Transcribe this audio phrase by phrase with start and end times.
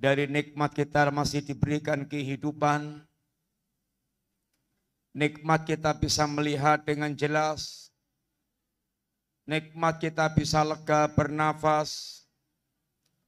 [0.00, 3.04] dari nikmat kita masih diberikan kehidupan,
[5.12, 7.92] nikmat kita bisa melihat dengan jelas,
[9.44, 12.24] nikmat kita bisa lega bernafas,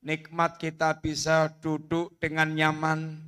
[0.00, 3.20] nikmat kita bisa duduk dengan nyaman,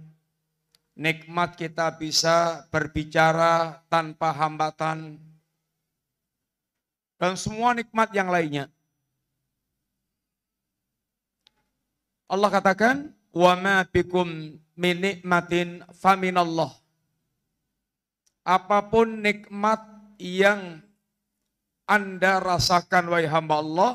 [0.96, 5.20] nikmat kita bisa berbicara tanpa hambatan,
[7.20, 8.72] dan semua nikmat yang lainnya.
[12.24, 16.70] Allah katakan, wa ma bikum min nikmatin faminallah.
[18.46, 19.82] Apa pun nikmat
[20.22, 20.78] yang
[21.84, 23.92] Anda rasakan wahai hamba Allah,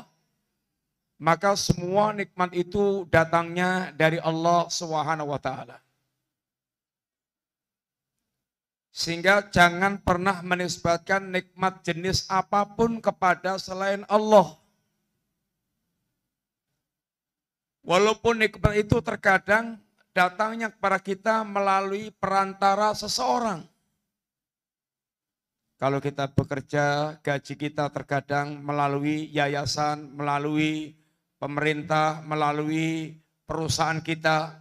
[1.18, 5.80] maka semua nikmat itu datangnya dari Allah Subhanahu wa taala.
[8.90, 14.59] Sehingga jangan pernah menisbatkan nikmat jenis apa pun kepada selain Allah.
[17.80, 19.80] Walaupun nikmat itu terkadang
[20.12, 23.64] datangnya kepada kita melalui perantara seseorang.
[25.80, 30.92] Kalau kita bekerja, gaji kita terkadang melalui yayasan, melalui
[31.40, 33.16] pemerintah, melalui
[33.48, 34.60] perusahaan kita.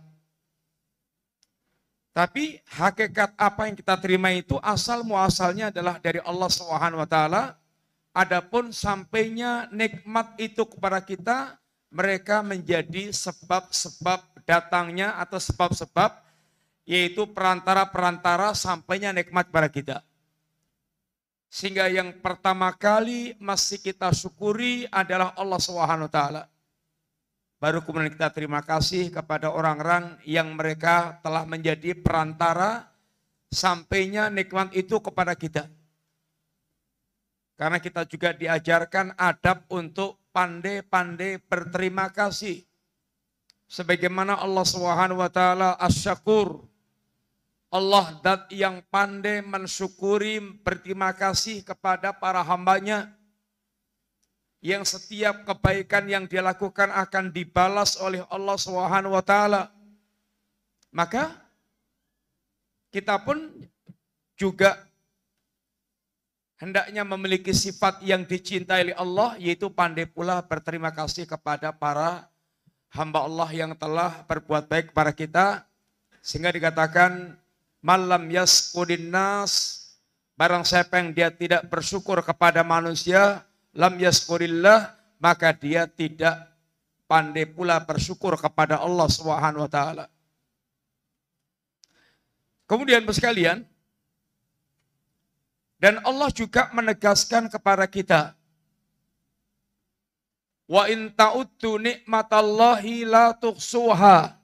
[2.15, 7.43] Tapi hakikat apa yang kita terima itu asal muasalnya adalah dari Allah Subhanahu wa taala.
[8.15, 11.59] Adapun sampainya nikmat itu kepada kita
[11.89, 16.21] mereka menjadi sebab-sebab datangnya atau sebab-sebab
[16.89, 19.97] yaitu perantara-perantara sampainya nikmat pada kita.
[21.49, 26.45] Sehingga yang pertama kali masih kita syukuri adalah Allah Subhanahu taala.
[27.57, 32.87] Baru kemudian kita terima kasih kepada orang-orang yang mereka telah menjadi perantara
[33.49, 35.65] sampainya nikmat itu kepada kita.
[37.59, 42.65] Karena kita juga diajarkan adab untuk pandai-pandai berterima kasih.
[43.69, 46.65] Sebagaimana Allah Subhanahu wa taala asyakur.
[47.69, 53.13] Allah dat yang pandai mensyukuri berterima kasih kepada para hambanya
[54.59, 59.69] yang setiap kebaikan yang dia lakukan akan dibalas oleh Allah Subhanahu wa taala.
[60.89, 61.29] Maka
[62.89, 63.53] kita pun
[64.33, 64.88] juga
[66.59, 72.27] hendaknya memiliki sifat yang dicintai oleh Allah yaitu pandai pula berterima kasih kepada para
[72.91, 75.45] hamba Allah yang telah berbuat baik kepada kita
[76.19, 77.39] sehingga dikatakan
[77.79, 79.87] malam yaskudin nas
[80.35, 86.49] barang siapa yang dia tidak bersyukur kepada manusia lam yaskurillah maka dia tidak
[87.09, 90.05] pandai pula bersyukur kepada Allah Subhanahu wa taala.
[92.69, 93.65] Kemudian sekalian,
[95.79, 98.35] dan Allah juga menegaskan kepada kita,
[100.69, 104.37] Wa in ta'uddu nikmatallahi la tuhsuha.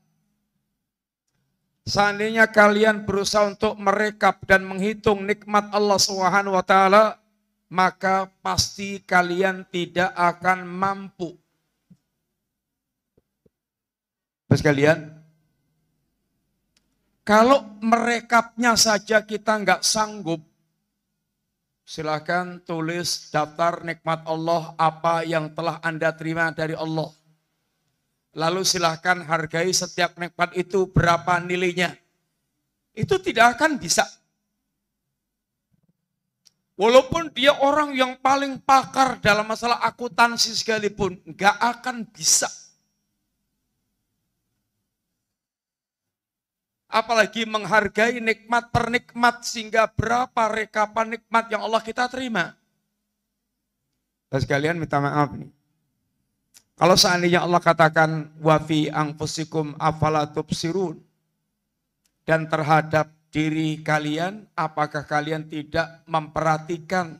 [1.85, 7.21] Seandainya kalian berusaha untuk merekap dan menghitung nikmat Allah Subhanahu wa taala,
[7.69, 11.37] maka pasti kalian tidak akan mampu.
[14.49, 15.13] Sekalian,
[17.21, 20.41] kalau merekapnya saja kita nggak sanggup,
[21.85, 27.13] Silahkan tulis daftar nikmat Allah apa yang telah Anda terima dari Allah.
[28.33, 31.93] Lalu silahkan hargai setiap nikmat itu berapa nilainya.
[32.97, 34.03] Itu tidak akan bisa.
[36.75, 42.64] Walaupun dia orang yang paling pakar dalam masalah akuntansi sekalipun, nggak akan bisa
[46.95, 52.55] apalagi menghargai nikmat per nikmat sehingga berapa rekapan nikmat yang Allah kita terima.
[54.31, 55.51] Dan sekalian minta maaf nih.
[56.75, 60.99] Kalau seandainya Allah katakan wafi angfusikum afalatub sirun
[62.23, 67.19] dan terhadap diri kalian apakah kalian tidak memperhatikan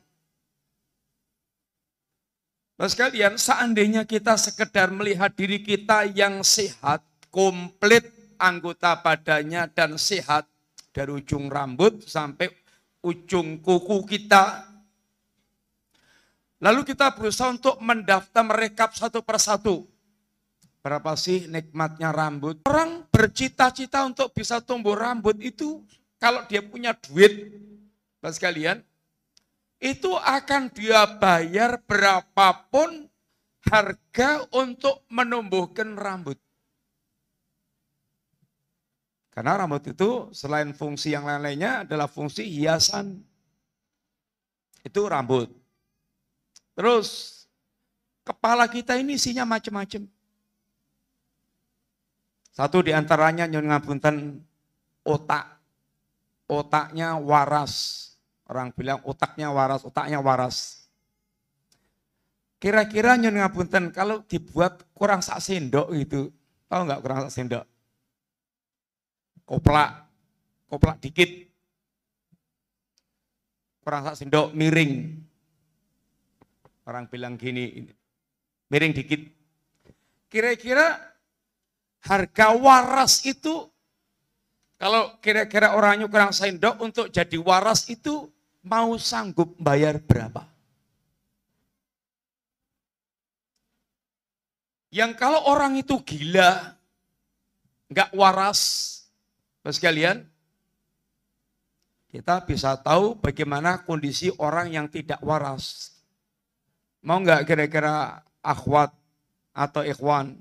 [2.76, 7.00] Nah sekalian, seandainya kita sekedar melihat diri kita yang sehat,
[7.32, 10.48] komplit, anggota badannya dan sehat
[10.96, 12.48] dari ujung rambut sampai
[13.04, 14.66] ujung kuku kita.
[16.64, 19.84] Lalu kita berusaha untuk mendaftar merekap satu persatu.
[20.80, 22.64] Berapa sih nikmatnya rambut?
[22.70, 25.82] Orang bercita-cita untuk bisa tumbuh rambut itu
[26.22, 27.52] kalau dia punya duit,
[28.22, 28.78] Bapak sekalian,
[29.82, 33.10] itu akan dia bayar berapapun
[33.66, 36.38] harga untuk menumbuhkan rambut.
[39.36, 43.20] Karena rambut itu selain fungsi yang lain-lainnya adalah fungsi hiasan.
[44.80, 45.52] Itu rambut.
[46.72, 47.44] Terus
[48.24, 50.08] kepala kita ini isinya macam-macam.
[52.56, 54.40] Satu di antaranya nyun ngapunten
[55.04, 55.60] otak.
[56.48, 58.08] Otaknya waras.
[58.48, 60.88] Orang bilang otaknya waras, otaknya waras.
[62.64, 66.32] Kira-kira nyun ngapunten kalau dibuat kurang sak sendok gitu.
[66.72, 67.75] Tahu nggak kurang sak sendok?
[69.46, 70.10] Koplak.
[70.66, 71.30] Koplak dikit.
[73.86, 75.22] Kurang sak sendok miring.
[76.86, 77.86] Orang bilang gini,
[78.70, 79.22] miring dikit.
[80.30, 80.98] Kira-kira
[82.06, 83.66] harga waras itu
[84.76, 88.30] kalau kira-kira orangnya kurang sendok untuk jadi waras itu
[88.66, 90.46] mau sanggup bayar berapa?
[94.92, 96.76] Yang kalau orang itu gila,
[97.92, 98.62] nggak waras,
[99.66, 100.22] Mas sekalian,
[102.14, 105.90] kita bisa tahu bagaimana kondisi orang yang tidak waras.
[107.02, 108.94] Mau nggak kira-kira akhwat
[109.58, 110.38] atau ikhwan?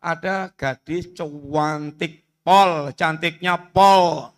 [0.00, 4.32] Ada gadis cantik pol, cantiknya pol.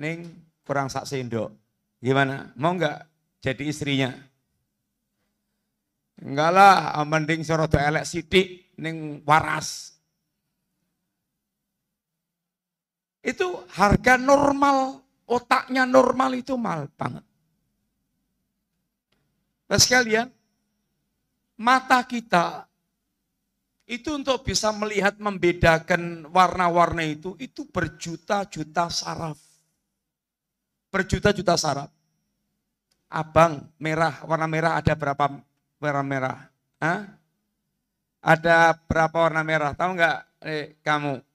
[0.00, 0.24] Ning
[0.64, 1.52] kurang sak sendok.
[2.00, 2.48] Gimana?
[2.56, 2.98] Mau nggak
[3.44, 4.10] jadi istrinya?
[6.24, 9.97] Enggak lah, mending sorodo elek sidik ning waras.
[13.28, 17.20] Itu harga normal, otaknya normal itu mal banget.
[19.68, 20.32] Nah sekalian,
[21.60, 22.64] mata kita
[23.84, 29.36] itu untuk bisa melihat membedakan warna-warna itu, itu berjuta-juta saraf.
[30.88, 31.92] Berjuta-juta saraf.
[33.12, 35.40] Abang, merah, warna merah ada berapa
[35.80, 36.48] warna merah?
[36.80, 37.12] Hah?
[38.24, 39.72] Ada berapa warna merah?
[39.76, 40.16] Tahu nggak
[40.48, 41.27] eh, kamu?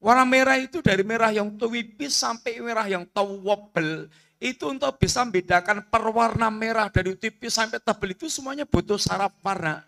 [0.00, 4.08] Warna merah itu dari merah yang tuwipis sampai merah yang tawabel.
[4.40, 9.84] Itu untuk bisa membedakan perwarna merah dari tipis sampai tebal itu semuanya butuh saraf warna.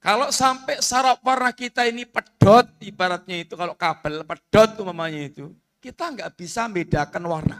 [0.00, 5.52] Kalau sampai saraf warna kita ini pedot, ibaratnya itu kalau kabel pedot umpamanya itu,
[5.84, 7.58] kita nggak bisa membedakan warna.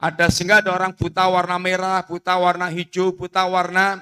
[0.00, 4.00] Ada sehingga ada orang buta warna merah, buta warna hijau, buta warna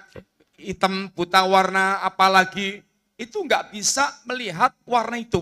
[0.59, 2.83] hitam, buta warna apalagi,
[3.15, 5.41] itu nggak bisa melihat warna itu.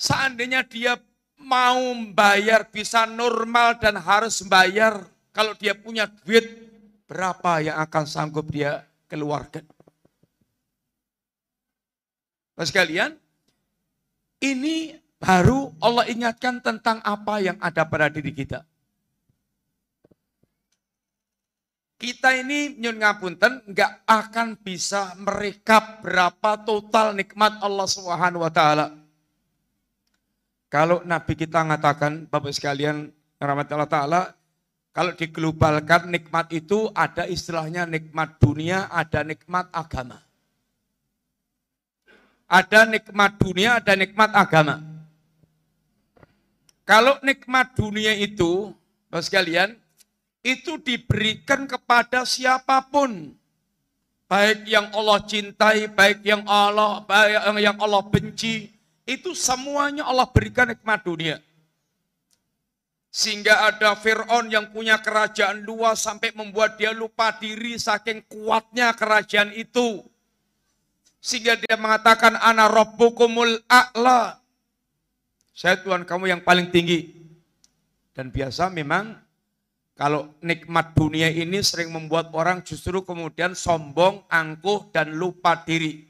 [0.00, 0.96] Seandainya dia
[1.36, 6.48] mau bayar bisa normal dan harus bayar, kalau dia punya duit,
[7.04, 9.62] berapa yang akan sanggup dia keluarkan?
[12.56, 13.16] Mas sekalian,
[14.40, 18.64] ini Baru Allah ingatkan tentang apa yang ada pada diri kita.
[22.00, 28.88] Kita ini nyun ngapunten nggak akan bisa merekap berapa total nikmat Allah Subhanahu wa taala.
[30.72, 34.20] Kalau Nabi kita mengatakan Bapak sekalian rahmat Allah taala
[34.96, 40.24] kalau diglobalkan nikmat itu ada istilahnya nikmat dunia, ada nikmat agama.
[42.48, 44.80] Ada nikmat dunia, ada nikmat agama.
[46.88, 48.74] Kalau nikmat dunia itu,
[49.12, 49.79] Bapak sekalian,
[50.40, 53.36] itu diberikan kepada siapa pun.
[54.30, 58.70] Baik yang Allah cintai, baik yang Allah baik yang Allah benci,
[59.02, 61.42] itu semuanya Allah berikan nikmat dunia.
[63.10, 69.50] Sehingga ada Fir'aun yang punya kerajaan luas sampai membuat dia lupa diri saking kuatnya kerajaan
[69.50, 70.06] itu.
[71.18, 74.38] Sehingga dia mengatakan, Ana Rabbukumul A'la.
[75.52, 77.12] Saya Tuhan kamu yang paling tinggi.
[78.14, 79.18] Dan biasa memang
[80.00, 86.08] kalau nikmat dunia ini sering membuat orang justru kemudian sombong, angkuh, dan lupa diri.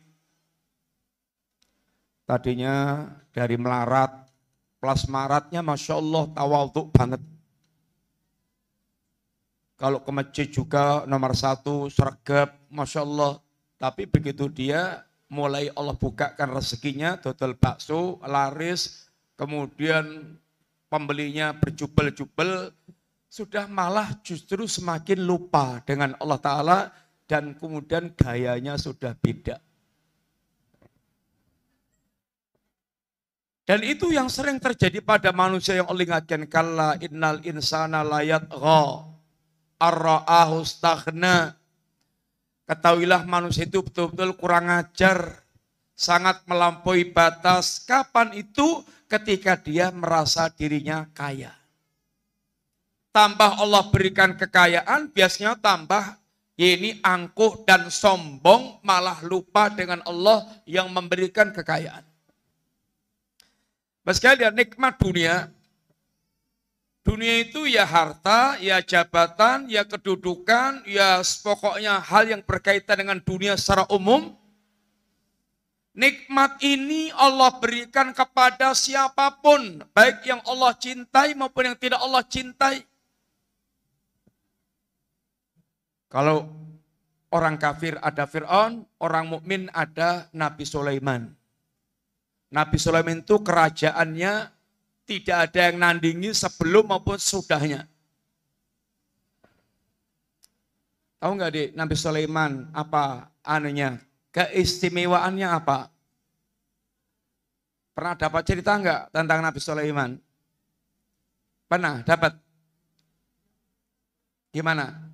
[2.22, 3.02] Tadinya
[3.34, 4.30] dari melarat,
[4.78, 7.18] plus maratnya Masya Allah tawaduk banget.
[9.74, 13.42] Kalau ke masjid juga nomor satu, sergap, Masya Allah.
[13.74, 20.38] Tapi begitu dia mulai Allah bukakan rezekinya, total bakso, laris, kemudian
[20.86, 22.70] pembelinya berjubel-jubel,
[23.30, 26.78] sudah malah justru semakin lupa dengan Allah Ta'ala
[27.30, 29.62] dan kemudian gayanya sudah beda.
[33.62, 36.42] Dan itu yang sering terjadi pada manusia yang Allah ingatkan.
[36.50, 39.06] Kalla innal insana layat gha
[39.78, 41.54] arra'ahu staghna.
[42.66, 45.46] Ketahuilah manusia itu betul-betul kurang ajar.
[45.94, 47.78] Sangat melampaui batas.
[47.86, 48.82] Kapan itu?
[49.10, 51.50] ketika dia merasa dirinya kaya.
[53.10, 56.14] Tambah Allah berikan kekayaan, biasanya tambah
[56.54, 62.06] ini angkuh dan sombong, malah lupa dengan Allah yang memberikan kekayaan.
[64.06, 65.50] Mas sekalian, nikmat dunia
[67.00, 73.56] Dunia itu ya harta, ya jabatan, ya kedudukan, ya pokoknya hal yang berkaitan dengan dunia
[73.56, 74.36] secara umum.
[75.96, 82.20] Nikmat ini Allah berikan kepada siapa pun, baik yang Allah cintai maupun yang tidak Allah
[82.20, 82.84] cintai.
[86.10, 86.50] Kalau
[87.30, 91.30] orang kafir ada Fir'aun, orang mukmin ada Nabi Sulaiman.
[92.50, 94.50] Nabi Sulaiman itu kerajaannya
[95.06, 97.86] tidak ada yang nandingi sebelum maupun sudahnya.
[101.22, 104.02] Tahu nggak di Nabi Sulaiman apa anunya?
[104.34, 105.90] Keistimewaannya apa?
[107.94, 110.10] Pernah dapat cerita nggak tentang Nabi Sulaiman?
[111.70, 112.34] Pernah dapat?
[114.50, 115.09] Gimana?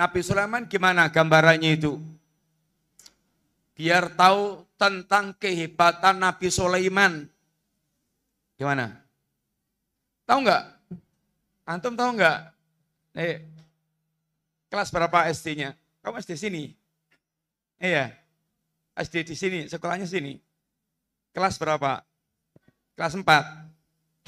[0.00, 2.00] Nabi Sulaiman gimana gambarannya itu?
[3.76, 7.28] Biar tahu tentang kehebatan Nabi Sulaiman
[8.60, 8.92] Gimana?
[10.28, 10.62] Tahu nggak?
[11.64, 12.38] Antum tahu nggak?
[13.16, 13.40] Eh,
[14.68, 15.72] kelas berapa SD-nya?
[16.04, 16.76] Kamu SD sini?
[17.80, 18.12] Iya.
[19.00, 20.36] SD di sini, sekolahnya sini.
[21.32, 22.04] Kelas berapa?
[23.00, 23.24] Kelas 4.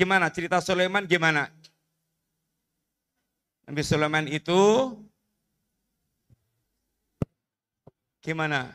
[0.01, 1.53] Gimana cerita Sulaiman gimana?
[3.69, 4.97] Nabi Sulaiman itu
[8.23, 8.71] gimana?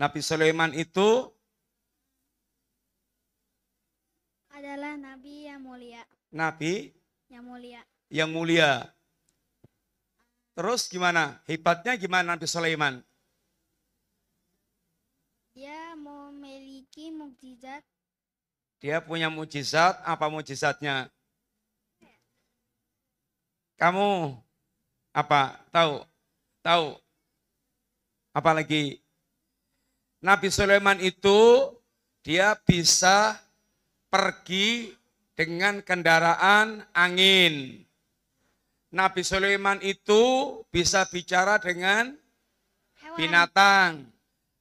[0.00, 1.30] Nabi Sulaiman itu
[4.50, 6.02] adalah nabi yang mulia.
[6.32, 6.90] Nabi
[7.30, 7.80] yang mulia.
[8.10, 8.70] Yang mulia.
[10.52, 11.40] Terus gimana?
[11.48, 13.00] Hebatnya gimana Nabi Sulaiman?
[15.56, 17.84] Dia memiliki mukjizat.
[18.82, 21.08] Dia punya mukjizat, apa mukjizatnya?
[23.78, 24.36] Kamu
[25.14, 25.62] apa?
[25.72, 26.11] Tahu?
[26.62, 26.94] Tahu?
[28.32, 29.02] Apalagi
[30.22, 31.68] Nabi Sulaiman itu
[32.22, 33.34] dia bisa
[34.06, 34.94] pergi
[35.34, 37.82] dengan kendaraan angin.
[38.94, 40.22] Nabi Sulaiman itu
[40.70, 42.14] bisa bicara dengan
[43.02, 43.16] Hewan.
[43.18, 43.90] binatang.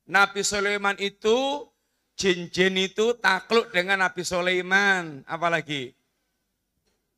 [0.10, 1.70] Nabi Sulaiman itu
[2.18, 5.22] jin-jin itu takluk dengan Nabi Sulaiman.
[5.30, 5.94] Apalagi?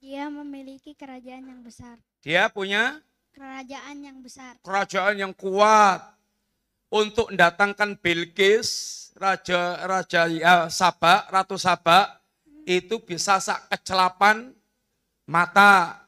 [0.03, 1.95] Dia memiliki kerajaan yang besar.
[2.19, 2.99] Dia punya
[3.33, 4.61] Kerajaan yang besar.
[4.61, 5.99] kerajaan yang kuat
[6.93, 8.69] untuk mendatangkan Bilqis,
[9.17, 12.21] raja raja ya, Sabak, ratu Sabak
[12.69, 14.53] itu bisa sak kecelapan
[15.25, 16.05] mata.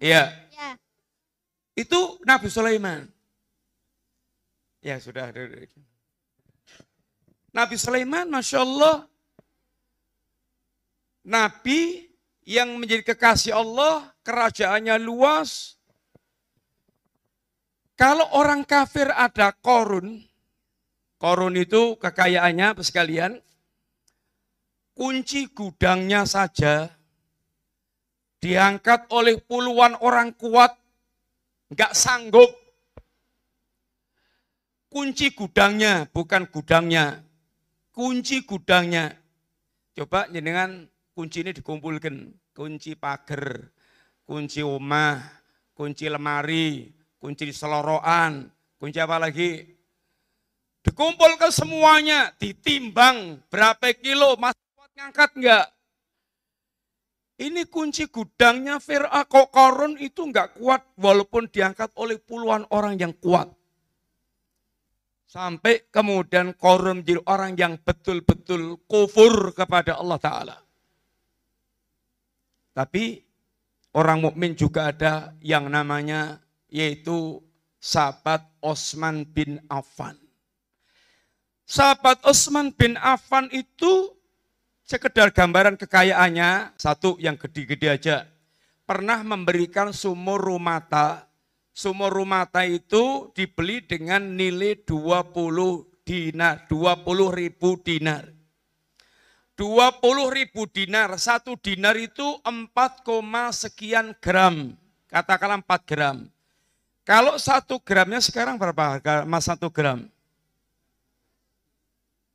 [0.00, 0.30] Ya.
[0.54, 0.78] Ya.
[1.76, 3.10] Itu Nabi Sulaiman.
[4.80, 5.28] Ya sudah.
[7.50, 9.04] Nabi Sulaiman, Masya Allah,
[11.26, 12.08] Nabi
[12.46, 15.79] yang menjadi kekasih Allah, kerajaannya luas.
[18.00, 20.24] Kalau orang kafir ada korun,
[21.20, 23.36] korun itu kekayaannya sekalian,
[24.96, 26.88] kunci gudangnya saja
[28.40, 30.72] diangkat oleh puluhan orang kuat,
[31.76, 32.48] nggak sanggup.
[34.88, 37.20] Kunci gudangnya, bukan gudangnya.
[37.92, 39.12] Kunci gudangnya.
[39.92, 42.32] Coba jenengan kunci ini dikumpulkan.
[42.56, 43.70] Kunci pagar,
[44.26, 45.20] kunci rumah,
[45.76, 46.90] kunci lemari,
[47.20, 48.48] kunci seloroan,
[48.80, 49.68] kunci apa lagi?
[50.80, 54.56] Dikumpulkan semuanya, ditimbang berapa kilo, mas
[54.96, 55.66] ngangkat enggak?
[57.40, 63.48] Ini kunci gudangnya Fir'a Korun itu enggak kuat walaupun diangkat oleh puluhan orang yang kuat.
[65.24, 70.56] Sampai kemudian Korun menjadi orang yang betul-betul kufur kepada Allah Ta'ala.
[72.76, 73.24] Tapi
[73.96, 77.44] orang mukmin juga ada yang namanya yaitu
[77.82, 80.16] sahabat Osman bin Affan.
[81.66, 84.20] Sahabat Osman bin Affan itu
[84.90, 88.26] Sekedar gambaran kekayaannya, satu yang gede-gede aja.
[88.82, 91.30] Pernah memberikan sumur rumata.
[91.70, 98.34] Sumur rumata itu dibeli dengan nilai 20 dinar, 20 ribu dinar.
[99.54, 104.74] 20 ribu dinar, satu dinar itu 4, sekian gram.
[105.06, 106.16] Katakanlah 4 gram.
[107.10, 110.06] Kalau satu gramnya sekarang berapa harga mas satu gram?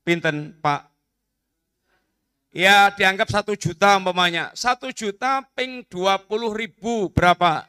[0.04, 0.92] Pinten Pak?
[2.52, 4.52] Ya dianggap satu juta umpamanya.
[4.52, 7.64] Satu juta ping dua puluh ribu berapa?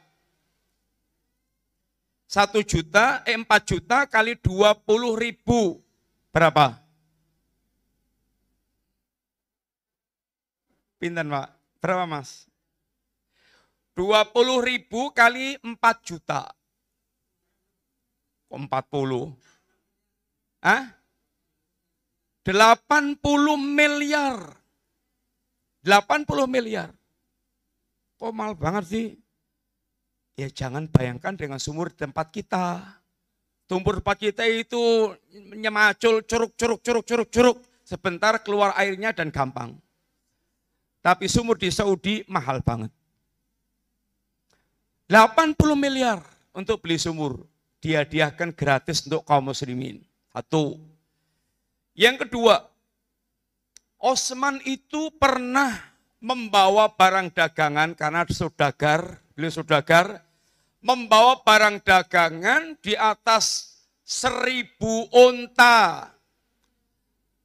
[2.27, 5.79] Satu juta, eh, empat juta kali dua puluh ribu
[6.35, 6.75] berapa?
[10.99, 11.55] Pinten pak?
[11.79, 12.51] Berapa mas?
[13.95, 16.56] Dua puluh ribu kali empat juta.
[18.47, 19.31] Empat puluh.
[20.63, 20.93] Ah?
[22.43, 24.57] Delapan puluh miliar
[25.87, 26.91] 80 miliar.
[28.19, 29.07] Kok mahal banget sih?
[30.35, 32.83] Ya jangan bayangkan dengan sumur di tempat kita.
[33.71, 35.15] Sumur tempat kita itu
[35.55, 37.57] nyemacul, curug, curug, curug, curug, curug.
[37.87, 39.79] Sebentar keluar airnya dan gampang.
[40.99, 42.91] Tapi sumur di Saudi mahal banget.
[45.07, 46.19] 80 miliar
[46.51, 47.47] untuk beli sumur.
[47.81, 50.01] Dihadiahkan gratis untuk kaum muslimin.
[50.33, 50.77] Satu.
[51.97, 52.69] Yang kedua,
[53.97, 55.73] Osman itu pernah
[56.21, 60.21] membawa barang dagangan karena saudagar, beliau saudagar,
[60.81, 66.13] membawa barang dagangan di atas seribu unta.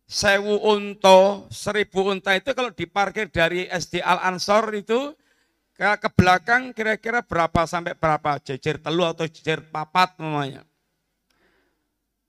[0.04, 5.16] Sewu unta, seribu unta itu kalau diparkir dari SD Al Ansor itu
[5.72, 10.62] ke, ke belakang kira-kira berapa sampai berapa jejer telu atau jejer papat namanya.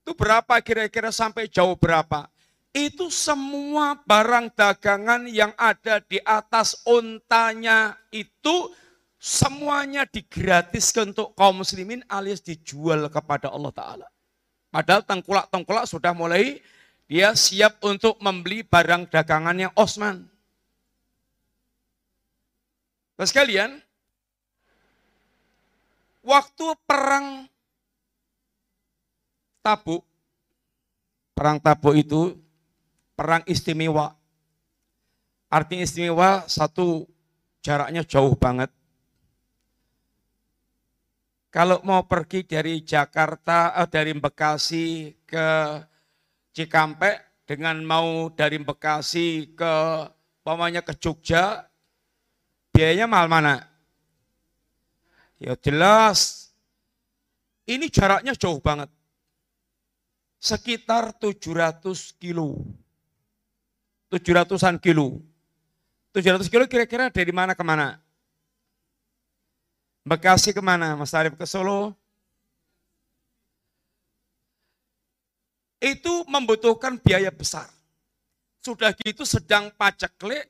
[0.04, 2.28] Itu berapa kira-kira sampai jauh berapa?
[2.74, 8.74] Itu semua barang dagangan yang ada di atas untanya itu
[9.22, 14.08] semuanya digratiskan untuk kaum muslimin alias dijual kepada Allah Ta'ala.
[14.74, 16.60] Padahal tengkulak-tengkulak sudah mulai
[17.06, 20.33] dia siap untuk membeli barang dagangannya Osman.
[23.14, 23.78] Terus kalian,
[26.26, 27.48] waktu perang
[29.64, 30.04] Tabuk,
[31.32, 32.36] perang Tabuk itu
[33.16, 34.18] perang istimewa.
[35.48, 37.06] Artinya istimewa satu
[37.62, 38.74] jaraknya jauh banget
[41.54, 45.48] kalau mau pergi dari Jakarta, eh, dari Bekasi ke
[46.50, 49.74] Cikampek, dengan mau dari Bekasi ke
[50.42, 51.70] pamanya ke Jogja,
[52.74, 53.64] biayanya mahal mana?
[55.38, 56.52] Ya jelas,
[57.70, 58.90] ini jaraknya jauh banget.
[60.44, 61.80] Sekitar 700
[62.20, 62.60] kilo.
[64.12, 65.24] 700-an kilo.
[66.12, 67.98] 700 kilo kira-kira dari mana ke mana?
[70.04, 71.00] Bekasi ke mana?
[71.00, 71.96] Mas Arif ke Solo?
[75.80, 77.72] Itu membutuhkan biaya besar.
[78.64, 80.48] Sudah gitu sedang paceklik,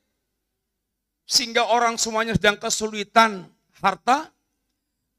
[1.24, 3.48] sehingga orang semuanya sedang kesulitan
[3.80, 4.28] harta,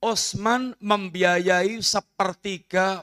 [0.02, 3.02] Osman membiayai sepertiga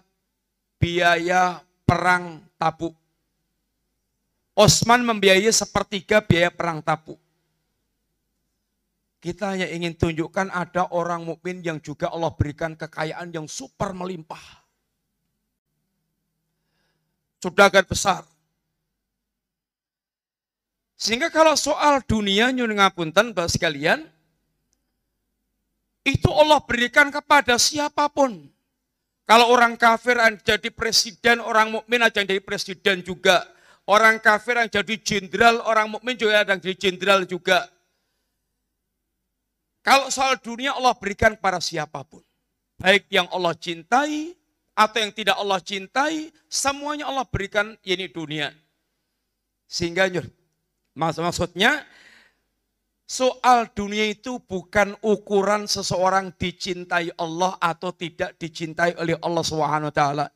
[0.78, 2.94] biaya perang tabuk.
[4.54, 7.18] Osman membiayai sepertiga biaya perang tabuk.
[9.22, 14.42] Kita hanya ingin tunjukkan ada orang mukmin yang juga Allah berikan kekayaan yang super melimpah.
[17.38, 18.26] Sudah agak besar.
[21.02, 24.06] Sehingga kalau soal dunia nyun ngapunten Bapak sekalian,
[26.06, 28.46] itu Allah berikan kepada siapa pun.
[29.26, 33.42] Kalau orang kafir yang jadi presiden, orang mukmin aja yang jadi presiden juga.
[33.82, 37.66] Orang kafir yang jadi jenderal, orang mukmin juga yang jadi jenderal juga.
[39.82, 42.22] Kalau soal dunia Allah berikan para siapa pun.
[42.78, 44.38] Baik yang Allah cintai
[44.78, 48.54] atau yang tidak Allah cintai, semuanya Allah berikan ini dunia.
[49.66, 50.06] Sehingga
[50.96, 51.84] maksudnya
[53.08, 59.94] soal dunia itu bukan ukuran seseorang dicintai Allah atau tidak dicintai oleh Allah Subhanahu wa
[59.94, 60.26] taala.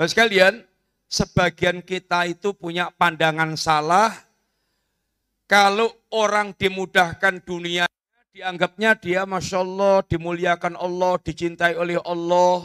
[0.00, 0.64] Sekalian,
[1.06, 4.10] sebagian kita itu punya pandangan salah
[5.44, 7.84] kalau orang dimudahkan dunia,
[8.32, 12.64] dianggapnya dia Masya Allah, dimuliakan Allah, dicintai oleh Allah,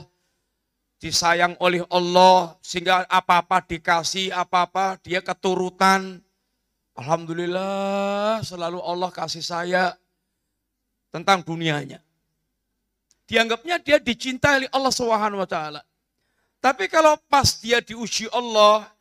[0.99, 6.19] disayang oleh Allah, sehingga apa-apa dikasih, apa-apa dia keturutan.
[6.99, 9.95] Alhamdulillah selalu Allah kasih saya
[11.09, 12.03] tentang dunianya.
[13.23, 15.81] Dianggapnya dia dicintai oleh Allah taala.
[16.59, 18.91] Tapi kalau pas dia diuji Allah,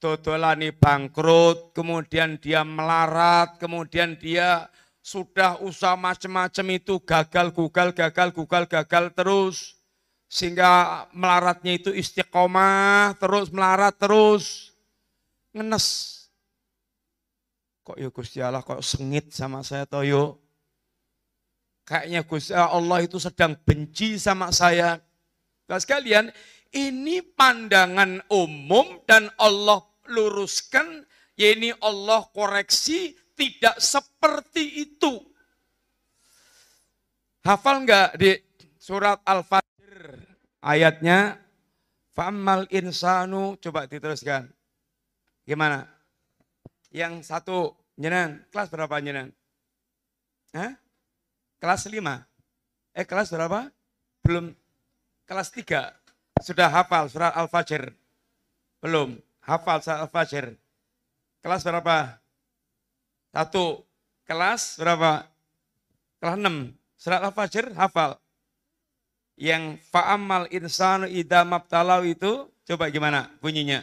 [0.00, 4.72] dodolani bangkrut, kemudian dia melarat, kemudian dia
[5.04, 9.81] sudah usaha macam-macam itu gagal, gugal, gagal, gugal, gagal terus.
[10.32, 14.72] Sehingga melaratnya itu istiqomah, terus melarat terus.
[15.52, 16.08] Ngenes.
[17.84, 20.40] Kok ya Gusti Allah kok sengit sama saya toyo.
[21.84, 24.96] Kayaknya Gusti Allah itu sedang benci sama saya.
[25.68, 26.32] Nah sekalian,
[26.72, 31.04] ini pandangan umum dan Allah luruskan,
[31.36, 35.20] ya ini Allah koreksi, tidak seperti itu.
[37.44, 38.32] Hafal enggak di
[38.78, 40.21] surat Al-Fajr
[40.62, 41.42] ayatnya
[42.12, 44.44] Fa'ammal insanu, coba diteruskan.
[45.48, 45.88] Gimana?
[46.92, 49.32] Yang satu, nyenan, kelas berapa nyenan?
[50.52, 50.76] Hah?
[51.56, 52.28] Kelas lima?
[52.92, 53.72] Eh kelas berapa?
[54.20, 54.52] Belum.
[55.24, 55.96] Kelas tiga.
[56.44, 57.96] Sudah hafal surat Al-Fajr?
[58.84, 60.52] Belum hafal saat Al-Fajr.
[61.40, 62.20] Kelas berapa?
[63.32, 63.88] Satu.
[64.28, 65.26] Kelas berapa?
[66.20, 66.76] Kelas 6.
[67.00, 68.21] Surat Al-Fajr hafal.
[69.42, 73.82] Yang fa'amal insanu idha mabtalau itu coba gimana bunyinya?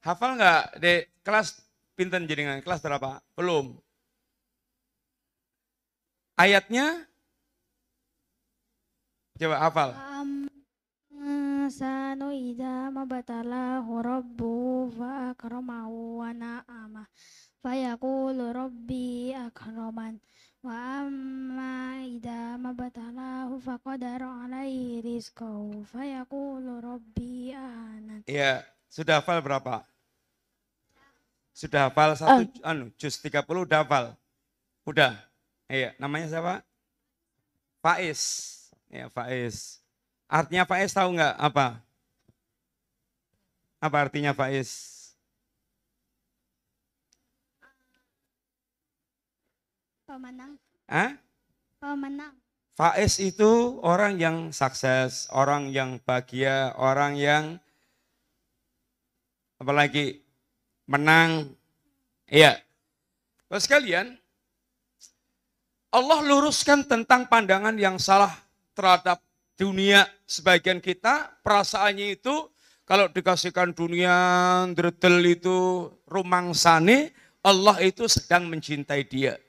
[0.00, 1.60] Hafal nggak di kelas
[1.92, 3.20] pinten jaringan kelas berapa?
[3.36, 3.76] Belum.
[6.40, 7.04] Ayatnya
[9.36, 9.90] coba hafal.
[11.66, 17.10] Sanu ida mabatalahu rabbu fa akramahu wa na'ama
[17.58, 20.22] fayaqulu rabbi akraman
[20.66, 21.86] wa amma
[22.58, 29.86] mabatalahu faqadara alaihi rizqahu fayaqulu rabbi ahanan Iya, sudah hafal berapa?
[31.54, 34.18] Sudah hafal satu anu juz 30 udah hafal.
[34.82, 35.14] Udah.
[35.70, 36.54] Iya, namanya siapa?
[37.78, 38.20] Faiz.
[38.90, 39.78] Ya, Faiz.
[40.26, 41.78] Artinya Faiz tahu nggak apa?
[43.78, 44.95] Apa artinya Faiz?
[50.16, 50.56] Pemenang
[50.88, 51.12] Hah?
[51.76, 52.32] pemenang
[52.76, 57.56] Faiz itu orang yang sukses, orang yang bahagia, orang yang
[59.56, 60.20] apalagi
[60.84, 61.56] menang.
[62.28, 62.60] Iya.
[63.48, 64.20] Bapak sekalian,
[65.88, 68.36] Allah luruskan tentang pandangan yang salah
[68.76, 69.24] terhadap
[69.56, 70.04] dunia.
[70.28, 72.44] Sebagian kita perasaannya itu
[72.84, 74.12] kalau dikasihkan dunia
[74.76, 79.40] dretel itu rumang sane, Allah itu sedang mencintai dia.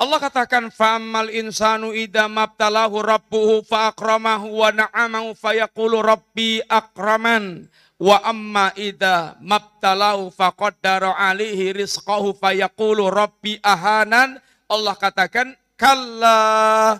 [0.00, 7.68] Allah katakan famal insanu idza mabtalahu rabbuhu fa akramahu wa na'amahu fayaqulu rabbi akraman.
[8.02, 14.40] Wa amma idza mabtalahu faqaddara alaihi rizqahu fayaqulu rabbi ahanan.
[14.66, 16.98] Allah katakan kalla.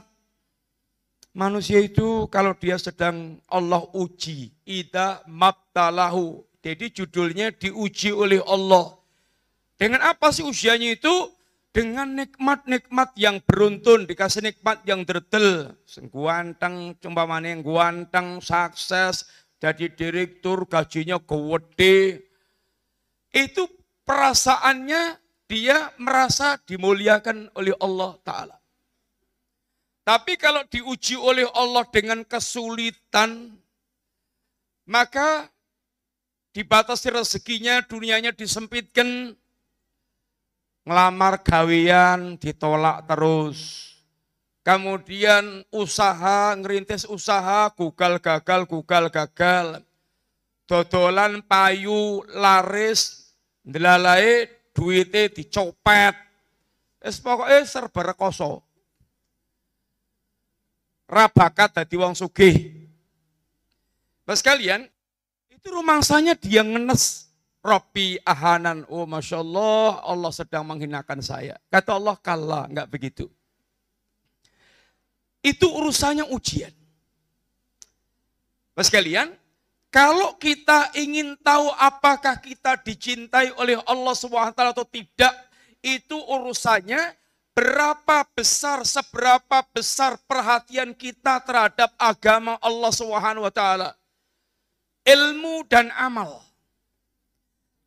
[1.32, 6.44] Manusia itu kalau dia sedang Allah uji idza mabtalahu.
[6.62, 8.94] Jadi judulnya diuji oleh Allah.
[9.74, 11.10] Dengan apa sih ujiannya itu
[11.72, 15.72] dengan nikmat-nikmat yang beruntun, dikasih nikmat yang derdel,
[16.12, 19.24] guanteng, mana yang guanteng, sukses,
[19.56, 22.28] jadi direktur, gajinya gede.
[23.32, 23.64] Itu
[24.04, 25.16] perasaannya
[25.48, 28.56] dia merasa dimuliakan oleh Allah Ta'ala.
[30.02, 33.54] Tapi kalau diuji oleh Allah dengan kesulitan,
[34.84, 35.48] maka
[36.52, 39.32] dibatasi rezekinya, dunianya disempitkan,
[40.82, 43.90] ngelamar gawean ditolak terus.
[44.62, 49.82] Kemudian usaha, ngerintis usaha, gugal gagal, gugal gagal.
[50.70, 53.34] Dodolan payu laris,
[53.66, 56.14] ndelalai duitnya dicopet.
[57.02, 58.62] Es pokoknya serba rekoso.
[61.10, 62.86] Rabakat dadi wong sugih.
[64.22, 64.86] Mas kalian,
[65.50, 67.31] itu rumangsanya dia ngenes
[67.62, 71.54] Robbi ahanan, oh Masya Allah, Allah sedang menghinakan saya.
[71.70, 73.30] Kata Allah, kalah, enggak begitu.
[75.46, 76.74] Itu urusannya ujian.
[78.74, 79.30] Mas kalian,
[79.94, 85.34] kalau kita ingin tahu apakah kita dicintai oleh Allah SWT atau tidak,
[85.78, 87.14] itu urusannya
[87.54, 93.62] berapa besar, seberapa besar perhatian kita terhadap agama Allah SWT.
[95.06, 96.41] Ilmu dan amal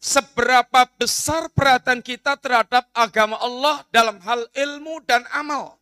[0.06, 5.82] seberapa besar perhatian kita terhadap agama Allah dalam hal ilmu dan amal.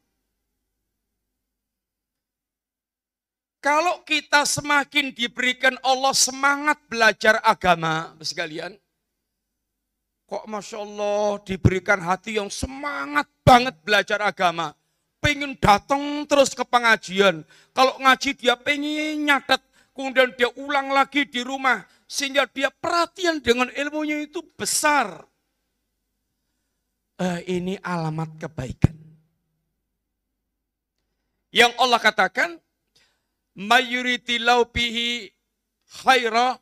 [3.60, 8.76] Kalau kita semakin diberikan Allah semangat belajar agama, sekalian,
[10.28, 14.72] kok Masya Allah diberikan hati yang semangat banget belajar agama.
[15.24, 17.48] Pengen datang terus ke pengajian.
[17.72, 19.64] Kalau ngaji dia pengen nyatet,
[19.96, 25.26] kemudian dia ulang lagi di rumah sehingga dia perhatian dengan ilmunya itu besar.
[27.18, 28.94] Uh, ini alamat kebaikan.
[31.50, 32.50] Yang Allah katakan,
[33.58, 35.30] mayuritilau bihi
[36.06, 36.62] khaira,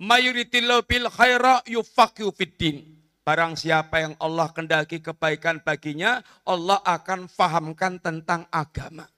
[0.00, 2.84] mayuritilau bil khaira yufaqihu fiddin.
[3.24, 9.08] Barang siapa yang Allah kendaki kebaikan baginya, Allah akan fahamkan tentang agama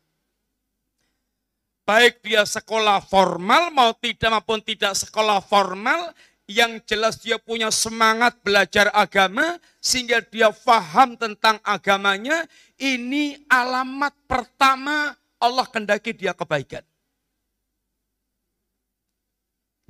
[1.91, 6.15] baik dia sekolah formal mau tidak maupun tidak sekolah formal,
[6.47, 12.47] yang jelas dia punya semangat belajar agama sehingga dia faham tentang agamanya,
[12.79, 16.87] ini alamat pertama Allah kendaki dia kebaikan.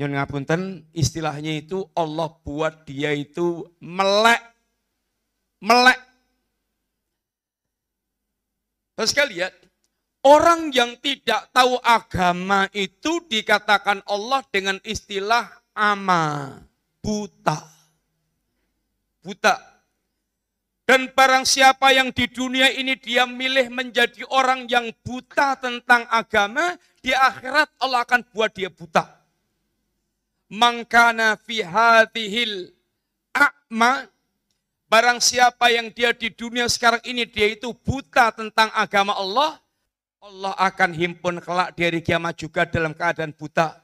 [0.00, 4.40] Nyon ngapunten istilahnya itu Allah buat dia itu melek.
[5.60, 6.00] Melek.
[8.96, 9.52] Terus lihat,
[10.20, 16.60] Orang yang tidak tahu agama itu dikatakan Allah dengan istilah ama,
[17.00, 17.56] buta.
[19.24, 19.56] Buta.
[20.84, 26.76] Dan barang siapa yang di dunia ini dia milih menjadi orang yang buta tentang agama,
[27.00, 29.08] di akhirat Allah akan buat dia buta.
[30.50, 32.74] Mangkana fi hadhil
[33.32, 34.04] a'ma
[34.90, 39.62] Barang siapa yang dia di dunia sekarang ini dia itu buta tentang agama Allah,
[40.20, 43.80] Allah akan himpun kelak dari kiamat juga dalam keadaan buta.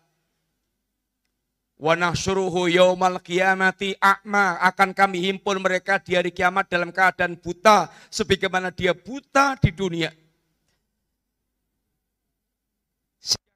[1.76, 7.88] Wa nahsyuruhu yaumal qiyamati a'ma akan kami himpun mereka di hari kiamat dalam keadaan buta
[8.12, 10.12] sebagaimana dia buta di dunia.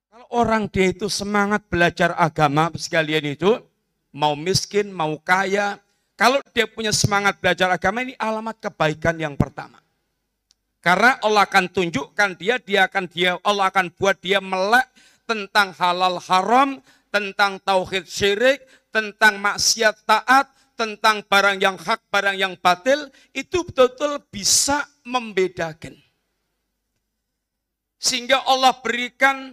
[0.08, 3.60] Kalau orang dia itu semangat belajar agama sekalian itu
[4.12, 5.80] mau miskin, mau kaya,
[6.16, 9.80] kalau dia punya semangat belajar agama ini alamat kebaikan yang pertama.
[10.80, 14.88] Karena Allah akan tunjukkan dia, dia akan dia Allah akan buat dia melek
[15.28, 16.80] tentang halal haram,
[17.12, 20.48] tentang tauhid syirik, tentang maksiat taat,
[20.80, 25.92] tentang barang yang hak, barang yang batil, itu betul-betul bisa membedakan.
[28.00, 29.52] Sehingga Allah berikan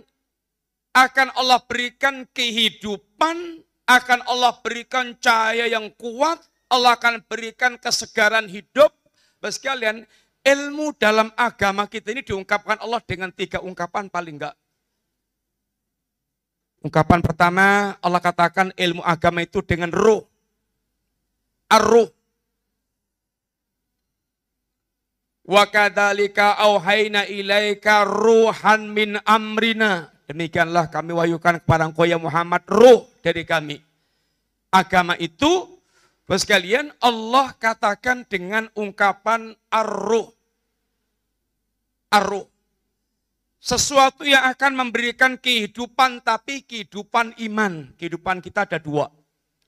[0.96, 6.40] akan Allah berikan kehidupan, akan Allah berikan cahaya yang kuat,
[6.72, 8.96] Allah akan berikan kesegaran hidup.
[9.38, 10.08] Bagi sekalian,
[10.48, 14.56] ilmu dalam agama kita ini diungkapkan Allah dengan tiga ungkapan paling enggak.
[16.80, 20.24] Ungkapan pertama, Allah katakan ilmu agama itu dengan ruh.
[21.68, 22.08] Ar-ruh.
[25.44, 30.16] Wa kadzalika auhayna ilaika ruhan min amrina.
[30.32, 33.84] Demikianlah kami wahyukan kepada engkau ya Muhammad ruh dari kami.
[34.72, 35.80] Agama itu
[36.28, 40.37] sekalian, Allah katakan dengan ungkapan ar-ruh.
[42.14, 42.48] Ar-ruh.
[43.58, 47.92] Sesuatu yang akan memberikan kehidupan, tapi kehidupan iman.
[48.00, 49.12] Kehidupan kita ada dua.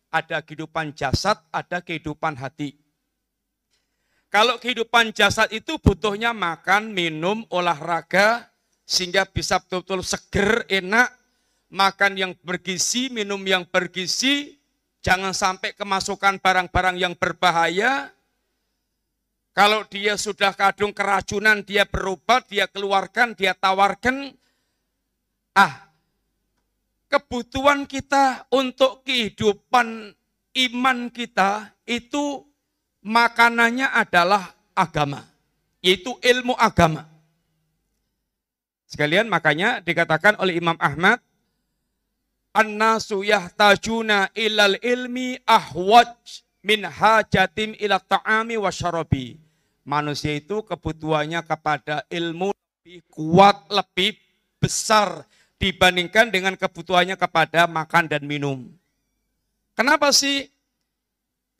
[0.09, 2.77] Ada kehidupan jasad, ada kehidupan hati.
[4.29, 8.45] Kalau kehidupan jasad itu butuhnya makan, minum, olahraga,
[8.85, 11.09] sehingga bisa betul-betul seger, enak,
[11.73, 14.59] makan yang bergizi, minum yang bergizi,
[14.99, 18.11] Jangan sampai kemasukan barang-barang yang berbahaya.
[19.53, 24.31] Kalau dia sudah kadung keracunan, dia berobat, dia keluarkan, dia tawarkan.
[25.57, 25.89] Ah,
[27.09, 30.13] kebutuhan kita untuk kehidupan
[30.69, 32.45] iman kita itu
[33.03, 35.25] makanannya adalah agama,
[35.81, 37.09] yaitu ilmu agama.
[38.89, 41.21] Sekalian makanya dikatakan oleh Imam Ahmad,
[42.53, 46.09] annasu yahtajuna ilal ilmi ahwaj
[46.63, 49.39] min hajatim ila ta'ami wa syarabi.
[49.87, 54.19] Manusia itu kebutuhannya kepada ilmu lebih kuat, lebih
[54.61, 55.25] besar
[55.57, 58.69] dibandingkan dengan kebutuhannya kepada makan dan minum.
[59.75, 60.47] Kenapa sih?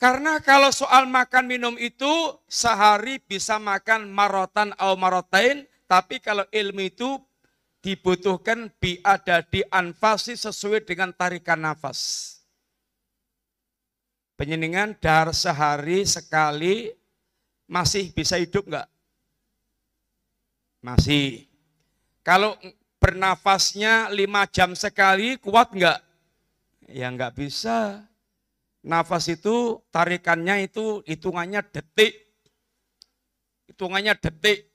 [0.00, 2.08] Karena kalau soal makan minum itu
[2.48, 7.20] sehari bisa makan marotan atau marotain, tapi kalau ilmu itu
[7.84, 12.39] dibutuhkan biada di anfasi sesuai dengan tarikan nafas.
[14.40, 16.88] Penyeningan dar sehari sekali
[17.68, 18.88] masih bisa hidup enggak?
[20.80, 21.44] Masih.
[22.24, 22.56] Kalau
[22.96, 26.00] bernafasnya lima jam sekali kuat enggak?
[26.88, 28.00] Ya enggak bisa.
[28.80, 32.16] Nafas itu tarikannya itu hitungannya detik.
[33.68, 34.72] Hitungannya detik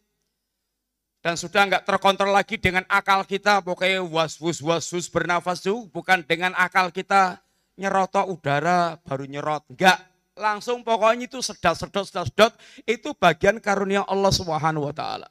[1.26, 5.90] dan sudah nggak terkontrol lagi dengan akal kita pokoknya was was was was bernafas itu
[5.90, 7.42] bukan dengan akal kita
[7.76, 10.00] nyerotok udara baru nyerot enggak
[10.36, 15.28] langsung pokoknya itu sedot sedot sedot sedot itu bagian karunia Allah Subhanahu wa taala.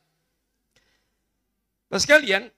[1.94, 2.50] Sekalian,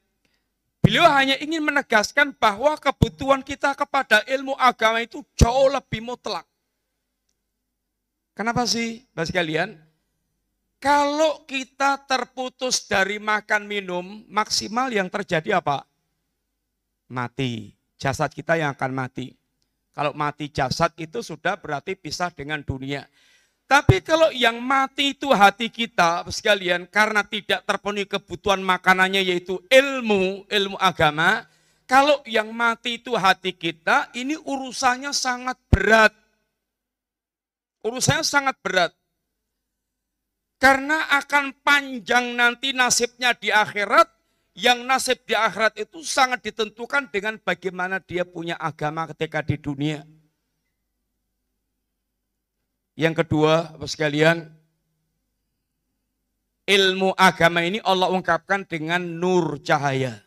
[0.80, 6.48] beliau hanya ingin menegaskan bahwa kebutuhan kita kepada ilmu agama itu jauh lebih mutlak.
[8.32, 9.76] Kenapa sih, Bapak sekalian?
[10.80, 15.84] Kalau kita terputus dari makan minum, maksimal yang terjadi apa?
[17.12, 17.72] Mati.
[17.96, 19.36] Jasad kita yang akan mati.
[19.96, 23.08] Kalau mati jasad itu sudah berarti pisah dengan dunia.
[23.64, 30.44] Tapi kalau yang mati itu hati kita sekalian karena tidak terpenuhi kebutuhan makanannya yaitu ilmu,
[30.52, 31.48] ilmu agama.
[31.88, 36.12] Kalau yang mati itu hati kita, ini urusannya sangat berat.
[37.86, 38.92] Urusannya sangat berat.
[40.58, 44.08] Karena akan panjang nanti nasibnya di akhirat,
[44.56, 50.00] yang nasib di akhirat itu sangat ditentukan dengan bagaimana dia punya agama ketika di dunia.
[52.96, 54.48] Yang kedua, Bapak sekalian,
[56.64, 60.24] ilmu agama ini Allah ungkapkan dengan nur cahaya.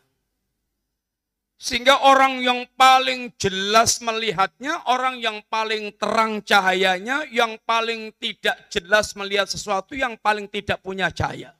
[1.60, 9.12] Sehingga orang yang paling jelas melihatnya, orang yang paling terang cahayanya, yang paling tidak jelas
[9.12, 11.52] melihat sesuatu, yang paling tidak punya cahaya.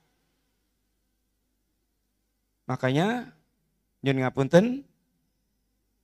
[2.70, 3.26] Makanya,
[4.06, 4.86] nyun ngapunten,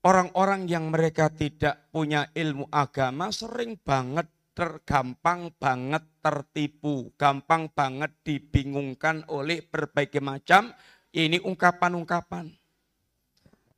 [0.02, 9.22] orang-orang yang mereka tidak punya ilmu agama sering banget tergampang banget tertipu, gampang banget dibingungkan
[9.31, 10.74] oleh berbagai macam
[11.14, 12.50] ini ungkapan-ungkapan.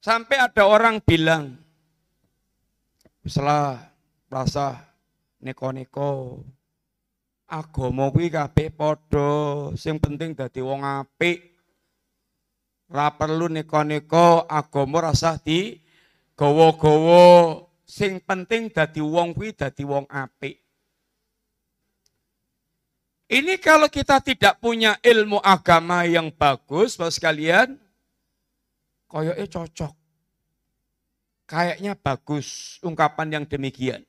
[0.01, 1.61] Sampai ada orang bilang,
[3.27, 3.90] setelah
[4.33, 4.81] rasa
[5.44, 6.40] neko-neko,
[7.51, 11.58] agama kuwi kabeh padha, sing penting dadi wong apik.
[12.88, 15.77] Ra perlu neko-neko agama rasa di
[16.33, 20.57] gawa-gawa, sing penting dadi wong kuwi dadi wong apik.
[23.29, 27.77] Ini kalau kita tidak punya ilmu agama yang bagus, Bapak sekalian,
[29.05, 29.92] koyoknya cocok.
[31.44, 34.01] Kayaknya bagus ungkapan yang demikian.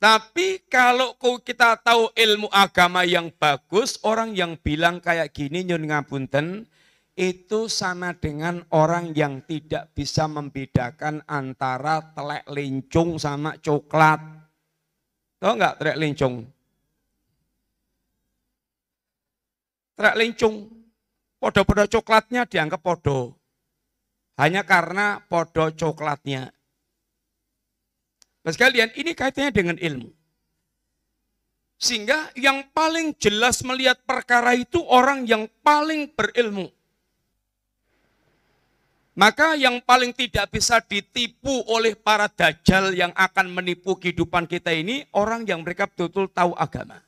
[0.00, 1.12] Tapi kalau
[1.44, 6.64] kita tahu ilmu agama yang bagus, orang yang bilang kayak gini nyun ngapunten,
[7.20, 14.24] itu sama dengan orang yang tidak bisa membedakan antara telek lincung sama coklat.
[15.36, 16.48] Tahu nggak telek lincung?
[20.00, 20.64] Terak lincung.
[21.36, 23.36] Podo-podo coklatnya dianggap podo.
[24.40, 26.48] Hanya karena podo coklatnya.
[28.40, 30.08] Mas kalian, ini kaitannya dengan ilmu.
[31.76, 36.79] Sehingga yang paling jelas melihat perkara itu orang yang paling berilmu.
[39.20, 45.04] Maka yang paling tidak bisa ditipu oleh para dajjal yang akan menipu kehidupan kita ini,
[45.12, 47.04] orang yang mereka betul-betul tahu agama.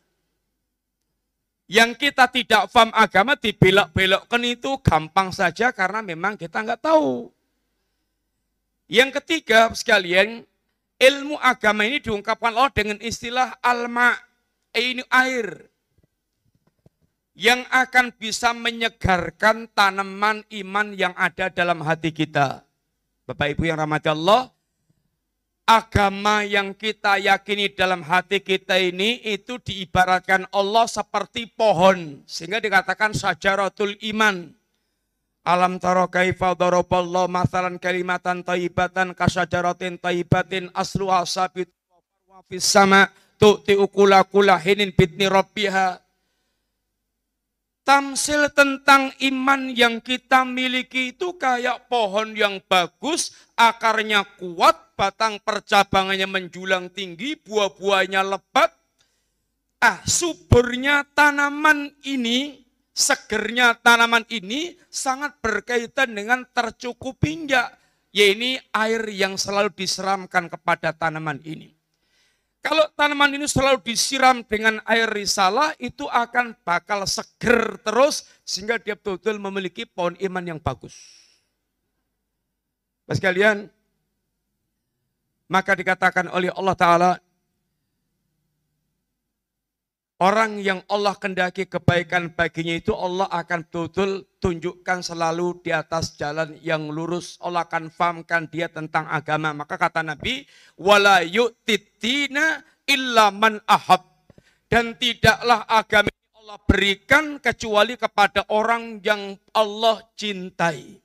[1.73, 7.33] Yang kita tidak paham agama dibelok-belokkan itu gampang saja karena memang kita nggak tahu.
[8.93, 10.45] Yang ketiga sekalian,
[11.01, 14.13] ilmu agama ini diungkapkan Allah dengan istilah alma,
[14.77, 15.72] ini air.
[17.33, 22.61] Yang akan bisa menyegarkan tanaman iman yang ada dalam hati kita.
[23.25, 24.53] Bapak Ibu yang rahmati Allah,
[25.63, 33.15] agama yang kita yakini dalam hati kita ini itu diibaratkan Allah seperti pohon sehingga dikatakan
[33.15, 34.51] sajaratul iman
[35.47, 41.71] alam taro kaifa daraballahu masalan kalimatan taibatan kasajaratin taibatin aslu asabit
[42.27, 42.75] wa fis
[43.39, 46.02] tu'ti ukula kula hinin bitni rabbiha
[47.83, 56.31] Tamsil tentang iman yang kita miliki itu kayak pohon yang bagus, akarnya kuat, batang percabangannya
[56.31, 58.71] menjulang tinggi, buah-buahnya lebat.
[59.83, 62.63] Ah, suburnya tanaman ini,
[62.95, 67.67] segernya tanaman ini sangat berkaitan dengan tercukupinya,
[68.15, 71.82] yaitu air yang selalu diseramkan kepada tanaman ini.
[72.63, 78.95] Kalau tanaman ini selalu disiram dengan air risalah, itu akan bakal seger terus, sehingga dia
[78.95, 80.95] betul-betul memiliki pohon iman yang bagus.
[83.03, 83.67] Pas kalian,
[85.51, 87.11] maka dikatakan oleh Allah Ta'ala,
[90.23, 96.55] Orang yang Allah kendaki kebaikan baginya itu Allah akan betul-betul tunjukkan selalu di atas jalan
[96.63, 97.43] yang lurus.
[97.43, 99.51] Allah akan fahamkan dia tentang agama.
[99.51, 100.47] Maka kata Nabi,
[100.79, 104.07] wala yu'titina illa man ahab.
[104.71, 111.03] Dan tidaklah agama Allah berikan kecuali kepada orang yang Allah cintai.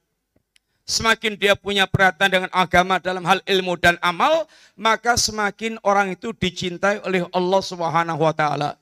[0.86, 4.46] Semakin dia punya perhatian dengan agama dalam hal ilmu dan amal,
[4.78, 8.78] maka semakin orang itu dicintai oleh Allah Subhanahu wa taala.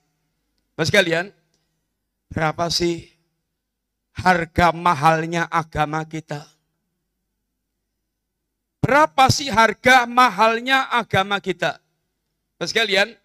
[0.76, 1.32] Mas kalian,
[2.28, 3.08] berapa sih
[4.12, 6.44] harga mahalnya agama kita?
[8.84, 11.80] Berapa sih harga mahalnya agama kita?
[12.60, 13.16] Mas kalian,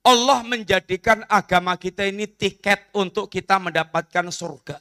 [0.00, 4.80] Allah menjadikan agama kita ini tiket untuk kita mendapatkan surga.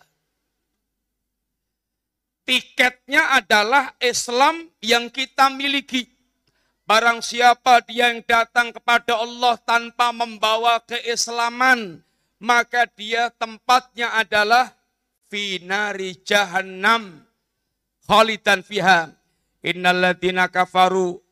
[2.44, 6.12] Tiketnya adalah Islam yang kita miliki.
[6.84, 12.04] Barang siapa dia yang datang kepada Allah tanpa membawa keislaman,
[12.44, 14.76] maka dia tempatnya adalah
[15.32, 17.24] finari jahannam.
[18.04, 19.16] Khalidan fiha.
[19.64, 21.24] Innalladzina kafaru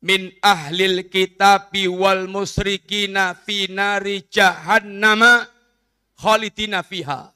[0.00, 5.44] min ahlil kitabi wal musrikina finari jahannama
[6.16, 7.28] khalidina fiha.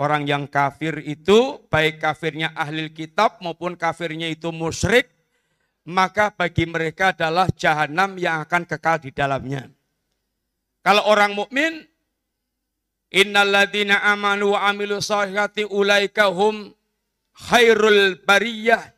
[0.00, 5.08] Orang yang kafir itu, baik kafirnya ahli kitab maupun kafirnya itu musyrik,
[5.88, 9.75] maka bagi mereka adalah jahanam yang akan kekal di dalamnya.
[10.86, 11.82] Kalau orang mukmin
[13.10, 16.70] innalladzina amanu wa amilu salihati ulaika hum
[17.34, 18.94] khairul bariyah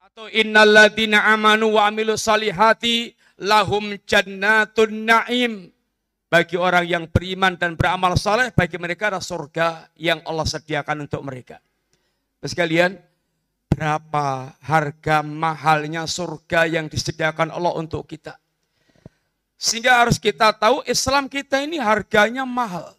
[0.00, 3.12] atau innalladzina amanu wa amilu salihati
[3.44, 5.68] lahum jannatun na'im
[6.32, 11.20] bagi orang yang beriman dan beramal saleh bagi mereka ada surga yang Allah sediakan untuk
[11.20, 11.60] mereka.
[12.40, 12.96] Sekalian,
[13.68, 18.40] berapa harga mahalnya surga yang disediakan Allah untuk kita?
[19.56, 22.92] Sehingga harus kita tahu Islam kita ini harganya mahal.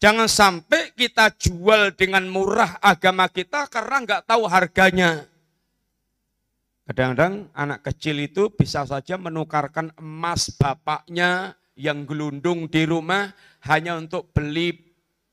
[0.00, 5.24] Jangan sampai kita jual dengan murah agama kita karena nggak tahu harganya.
[6.84, 13.32] Kadang-kadang anak kecil itu bisa saja menukarkan emas bapaknya yang gelundung di rumah
[13.64, 14.76] hanya untuk beli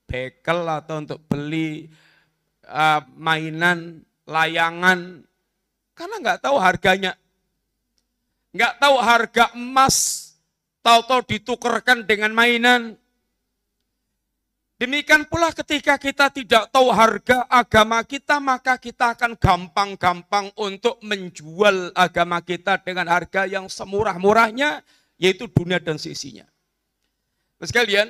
[0.08, 1.92] bekel atau untuk beli
[2.72, 5.20] uh, mainan, layangan.
[5.92, 7.12] Karena nggak tahu harganya.
[8.52, 9.96] Nggak tahu harga emas,
[10.84, 13.00] tahu-tahu ditukarkan dengan mainan.
[14.82, 21.94] Demikian pula ketika kita tidak tahu harga agama kita, maka kita akan gampang-gampang untuk menjual
[21.94, 24.82] agama kita dengan harga yang semurah-murahnya,
[25.22, 26.50] yaitu dunia dan sisinya.
[27.62, 28.10] Sekalian,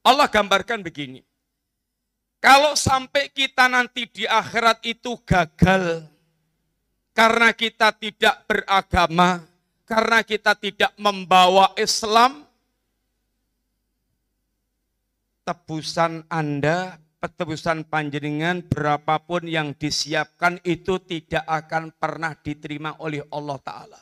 [0.00, 1.20] Allah gambarkan begini.
[2.40, 6.08] Kalau sampai kita nanti di akhirat itu gagal,
[7.10, 9.42] karena kita tidak beragama,
[9.84, 12.46] karena kita tidak membawa Islam,
[15.42, 24.00] tebusan Anda, tebusan panjenengan berapapun yang disiapkan itu tidak akan pernah diterima oleh Allah Ta'ala.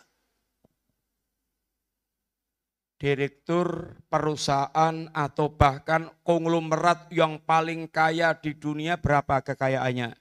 [2.99, 10.19] Direktur perusahaan atau bahkan konglomerat yang paling kaya di dunia berapa kekayaannya?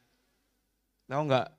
[1.10, 1.57] Tahu enggak?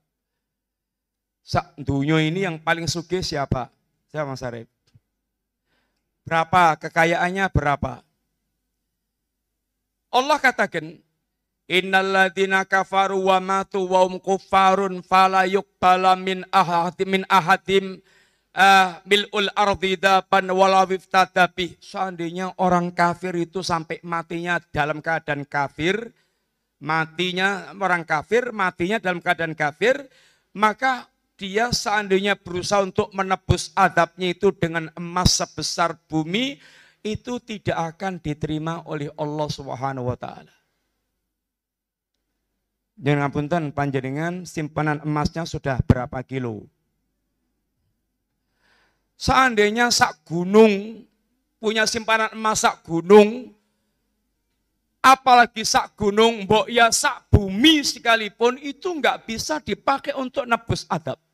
[1.80, 3.72] Dunia ini yang paling sugih siapa?
[4.12, 4.68] Siapa Mas Arif?
[6.28, 8.05] Berapa kekayaannya berapa?
[10.12, 11.01] Allah katakan,
[11.68, 18.01] Innalladzina kafaru wa matu wa hum kuffarun fala yuqbala min ahadim min ahadim
[18.57, 20.88] uh, mil'ul ardi dapan wala.
[21.80, 26.09] Seandainya orang kafir itu sampai matinya dalam keadaan kafir,
[26.80, 30.09] matinya orang kafir, matinya dalam keadaan kafir,
[30.57, 31.05] maka
[31.39, 36.59] dia seandainya berusaha untuk menebus adabnya itu dengan emas sebesar bumi,
[37.07, 40.51] itu tidak akan diterima oleh Allah Subhanahu wa taala.
[42.99, 46.66] Jangan ngapunten panjenengan simpanan emasnya sudah berapa kilo?
[49.14, 51.07] Seandainya sak gunung
[51.62, 53.55] punya simpanan emas sak gunung,
[54.99, 61.28] apalagi sak gunung, mbok ya sak bumi sekalipun itu nggak bisa dipakai untuk nebus adab.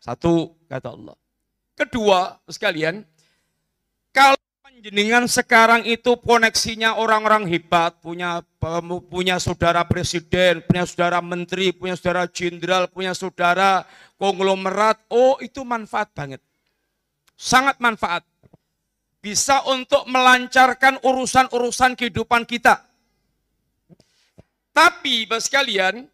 [0.00, 1.16] Satu kata Allah.
[1.76, 3.04] Kedua sekalian,
[4.16, 8.40] kalau panjenengan sekarang itu koneksinya orang-orang hebat, punya
[9.12, 13.84] punya saudara presiden, punya saudara menteri, punya saudara jenderal, punya saudara
[14.16, 16.40] konglomerat, oh itu manfaat banget.
[17.36, 18.24] Sangat manfaat.
[19.20, 22.88] Bisa untuk melancarkan urusan-urusan kehidupan kita.
[24.72, 26.08] Tapi, sekalian,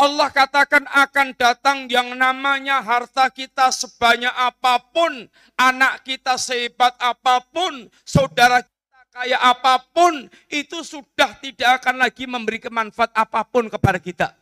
[0.00, 5.28] Allah katakan akan datang yang namanya harta kita sebanyak apa pun,
[5.60, 12.24] anak kita sehebat apa pun, saudara kita kaya apa pun, itu sudah tidak akan lagi
[12.24, 14.32] memberi manfaat apa pun kepada kita.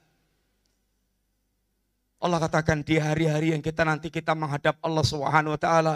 [2.23, 5.95] Allah katakan di hari-hari yang kita nanti kita menghadap Allah Subhanahu wa taala,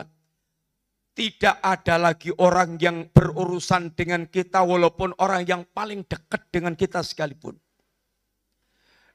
[1.15, 6.99] tidak ada lagi orang yang berurusan dengan kita walaupun orang yang paling dekat dengan kita
[7.07, 7.55] sekalipun.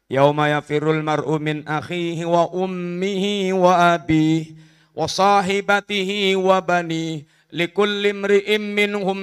[0.08, 4.56] Yauma yafirul mar'u min akhihi wa ummihi wa abihi
[4.96, 9.20] wa sahibatihi wa bani likulli imri'im minhum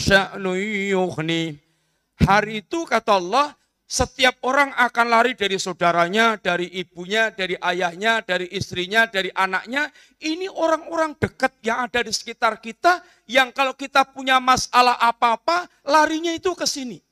[0.00, 0.52] sya'nu.
[2.22, 3.52] Hari itu kata Allah,
[3.84, 9.92] setiap orang akan lari dari saudaranya, dari ibunya, dari ayahnya, dari istrinya, dari anaknya.
[10.16, 16.32] Ini orang-orang dekat yang ada di sekitar kita, yang kalau kita punya masalah apa-apa, larinya
[16.32, 17.04] itu ke sini.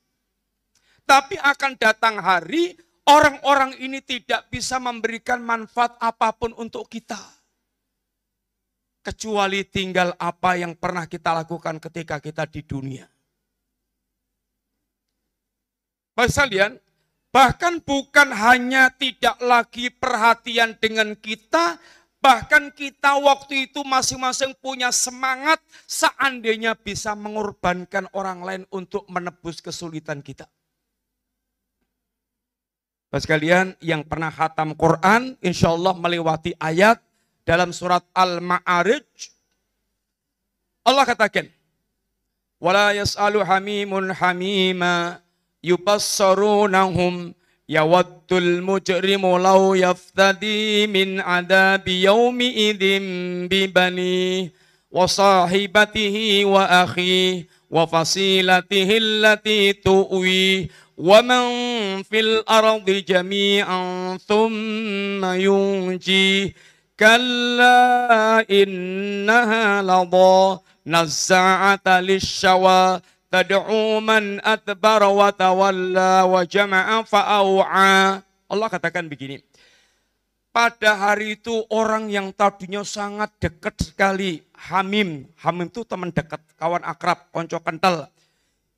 [1.11, 2.79] Tapi akan datang hari
[3.11, 7.19] orang-orang ini tidak bisa memberikan manfaat apa pun untuk kita.
[9.03, 13.11] Kecuali tinggal apa yang pernah kita lakukan ketika kita di dunia.
[16.15, 16.79] Bapak
[17.35, 21.83] bahkan bukan hanya tidak lagi perhatian dengan kita,
[22.23, 25.59] bahkan kita waktu itu masing-masing punya semangat
[25.91, 30.47] seandainya bisa mengorbankan orang lain untuk menebus kesulitan kita.
[33.11, 37.03] Bapak sekalian yang pernah khatam Quran, insya Allah melewati ayat
[37.43, 39.03] dalam surat Al-Ma'arij.
[40.87, 41.51] Allah katakan,
[42.63, 45.19] Wala hamimun hamima
[45.59, 47.35] yubassarunahum
[47.67, 54.55] yawaddul mujrimu law yaftadi min adabi yawmi idzin bibani
[54.87, 60.71] wa sahibatihi wa akhi wa fasilatihi allati tu'wi
[62.45, 66.53] ardi jami'an thumma yunji
[66.93, 73.01] kalla innaha ladha nazza'ata lisyawa
[73.33, 78.21] tad'u man adbara wa tawalla wa jama'a fa'au'a.
[78.51, 79.41] Allah katakan begini.
[80.51, 85.31] Pada hari itu orang yang tadinya sangat dekat sekali, Hamim.
[85.39, 88.11] Hamim itu teman dekat, kawan akrab, konco kental.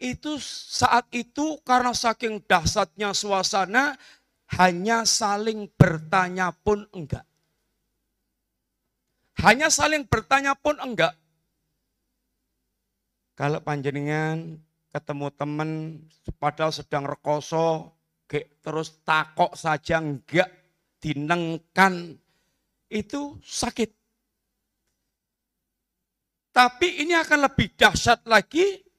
[0.03, 3.95] Itu saat itu karena saking dahsyatnya suasana,
[4.59, 7.23] hanya saling bertanya pun enggak.
[9.39, 11.15] Hanya saling bertanya pun enggak.
[13.39, 14.59] Kalau panjenengan
[14.91, 15.71] ketemu teman
[16.37, 17.95] padahal sedang rekoso,
[18.59, 20.51] terus takok saja enggak
[20.99, 22.19] dinengkan,
[22.91, 23.91] itu sakit.
[26.53, 28.92] Tapi ini akan lebih dahsyat lagi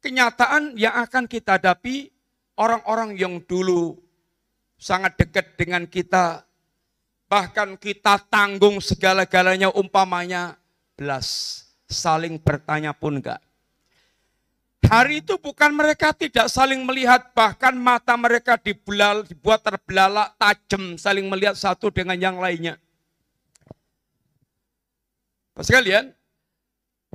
[0.00, 2.10] kenyataan yang akan kita hadapi
[2.56, 3.96] orang-orang yang dulu
[4.76, 6.44] sangat dekat dengan kita.
[7.26, 10.54] Bahkan kita tanggung segala-galanya umpamanya
[10.94, 11.62] belas.
[11.86, 13.42] Saling bertanya pun enggak.
[14.86, 21.26] Hari itu bukan mereka tidak saling melihat, bahkan mata mereka dibelal, dibuat terbelalak, tajam, saling
[21.26, 22.78] melihat satu dengan yang lainnya.
[25.50, 26.14] Pas Sekalian,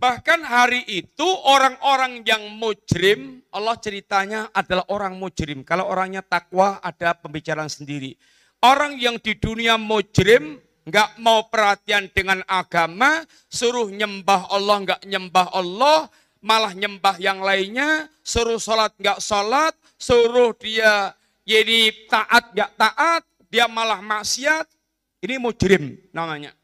[0.02, 5.62] bahkan hari itu orang-orang yang mujrim, Allah ceritanya adalah orang mujrim.
[5.62, 8.18] Kalau orangnya takwa ada pembicaraan sendiri.
[8.66, 10.58] Orang yang di dunia mujrim,
[10.90, 16.10] nggak mau perhatian dengan agama, suruh nyembah Allah, nggak nyembah Allah,
[16.42, 21.14] malah nyembah yang lainnya, suruh sholat nggak sholat, suruh dia
[21.46, 23.22] jadi taat nggak taat,
[23.54, 24.66] dia malah maksiat,
[25.22, 26.58] ini mujrim namanya.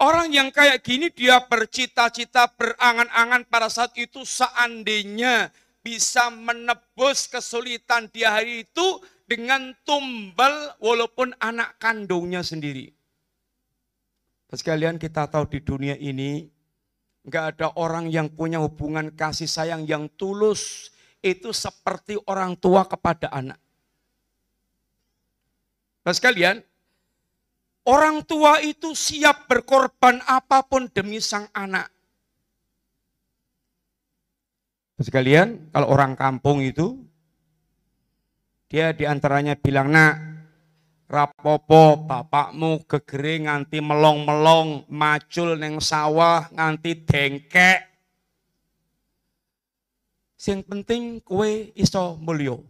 [0.00, 5.52] Orang yang kayak gini dia bercita-cita, berangan-angan pada saat itu seandainya
[5.84, 8.86] bisa menebus kesulitan di hari itu
[9.28, 12.88] dengan tumbal walaupun anak kandungnya sendiri.
[14.48, 16.48] Sekalian kita tahu di dunia ini
[17.20, 20.88] Enggak ada orang yang punya hubungan kasih sayang yang tulus.
[21.20, 23.60] Itu seperti orang tua kepada anak.
[26.08, 26.64] Sekalian,
[27.86, 31.88] orang tua itu siap berkorban apa pun demi sang anak.
[35.00, 37.00] Sekalian, kalau orang kampung itu,
[38.68, 40.14] dia di antaranya bilang, nak,
[41.10, 47.80] rapopo bapakmu gegere nganti melong-melong macul neng sawah nganti dengkek.
[50.40, 52.64] Sing penting kue iso mulio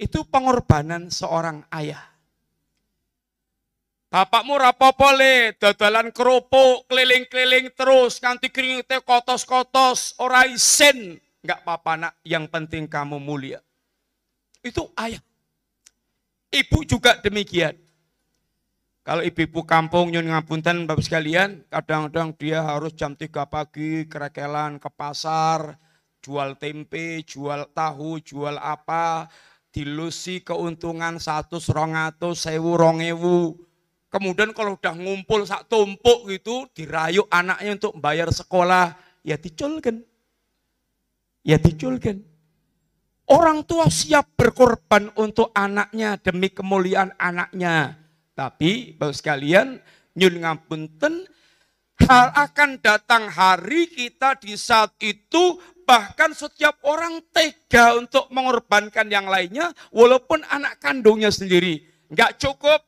[0.00, 2.15] itu pengorbanan seorang ayah
[4.16, 11.20] Bapakmu rapopo le, dodolan kerupuk, keliling-keliling terus, nganti keringetnya kotos-kotos, ora isin.
[11.44, 13.60] Enggak apa-apa nak, yang penting kamu mulia.
[14.64, 15.20] Itu ayah.
[16.48, 17.76] Ibu juga demikian.
[19.04, 24.88] Kalau ibu-ibu kampung nyun ngapunten Bapak sekalian, kadang-kadang dia harus jam 3 pagi kerekelan ke
[24.96, 25.76] pasar,
[26.24, 29.28] jual tempe, jual tahu, jual apa,
[29.68, 33.60] dilusi keuntungan satu serongatus, sewu rongewu.
[34.06, 38.94] Kemudian kalau udah ngumpul sak tumpuk gitu, dirayu anaknya untuk bayar sekolah,
[39.26, 40.02] ya diculkan.
[41.42, 42.22] Ya diculkan.
[43.26, 47.98] Orang tua siap berkorban untuk anaknya demi kemuliaan anaknya.
[48.38, 49.82] Tapi Bapak sekalian,
[50.14, 51.26] nyun ngapunten,
[52.06, 59.26] hal akan datang hari kita di saat itu bahkan setiap orang tega untuk mengorbankan yang
[59.26, 61.82] lainnya walaupun anak kandungnya sendiri.
[62.06, 62.82] Enggak cukup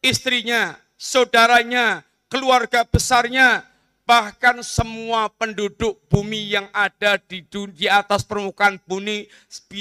[0.00, 3.64] istrinya, saudaranya, keluarga besarnya,
[4.06, 7.42] bahkan semua penduduk bumi yang ada di,
[7.74, 9.26] di atas permukaan bumi,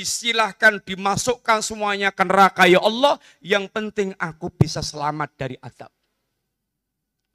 [0.01, 5.93] silahkan dimasukkan semuanya ke neraka ya Allah, yang penting aku bisa selamat dari adab.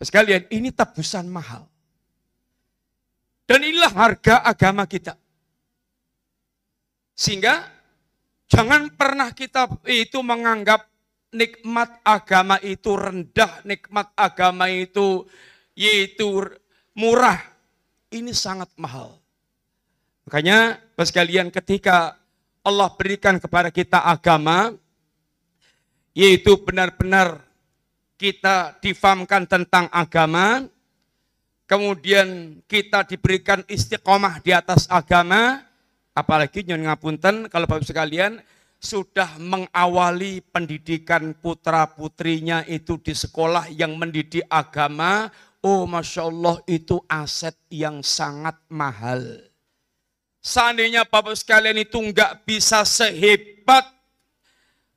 [0.02, 1.70] Sekalian, ini tebusan mahal.
[3.46, 5.14] Dan inilah harga agama kita.
[7.14, 7.68] Sehingga
[8.50, 10.89] jangan pernah kita itu menganggap
[11.30, 15.26] nikmat agama itu rendah, nikmat agama itu
[15.78, 16.46] yaitu
[16.94, 17.38] murah.
[18.10, 19.14] Ini sangat mahal.
[20.26, 22.18] Makanya, sekalian ketika
[22.66, 24.74] Allah berikan kepada kita agama,
[26.12, 27.40] yaitu benar-benar
[28.18, 30.66] kita difahamkan tentang agama,
[31.70, 35.62] kemudian kita diberikan istiqomah di atas agama,
[36.12, 38.42] apalagi nyon ngapunten kalau Bapak sekalian
[38.80, 45.28] sudah mengawali pendidikan putra putrinya itu di sekolah yang mendidik agama,
[45.60, 49.20] oh masya Allah itu aset yang sangat mahal.
[50.40, 53.84] Seandainya Bapak sekalian itu nggak bisa sehebat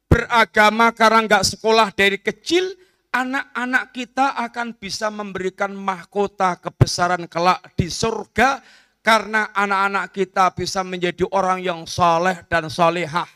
[0.08, 2.72] beragama karena nggak sekolah dari kecil,
[3.12, 8.64] anak-anak kita akan bisa memberikan mahkota kebesaran kelak di surga
[9.04, 13.28] karena anak-anak kita bisa menjadi orang yang saleh dan salehah.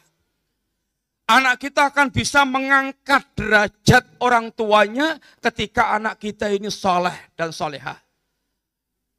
[1.27, 7.99] Anak kita akan bisa mengangkat derajat orang tuanya ketika anak kita ini saleh dan salehah.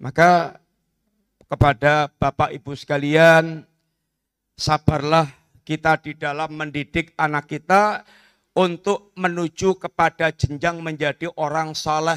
[0.00, 0.56] Maka
[1.44, 3.60] kepada Bapak Ibu sekalian,
[4.56, 5.28] sabarlah
[5.68, 8.00] kita di dalam mendidik anak kita
[8.56, 12.16] untuk menuju kepada jenjang menjadi orang saleh.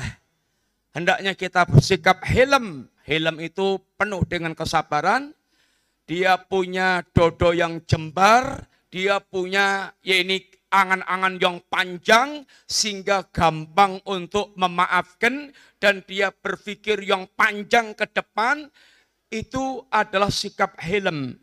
[0.96, 2.88] Hendaknya kita bersikap helm.
[3.04, 5.36] Helm itu penuh dengan kesabaran.
[6.08, 8.71] Dia punya dodo yang jembar.
[8.92, 17.28] Dia punya ya ini angan-angan yang panjang sehingga gampang untuk memaafkan dan dia berpikir yang
[17.40, 18.68] panjang ke depan
[19.32, 21.40] itu adalah sikap helm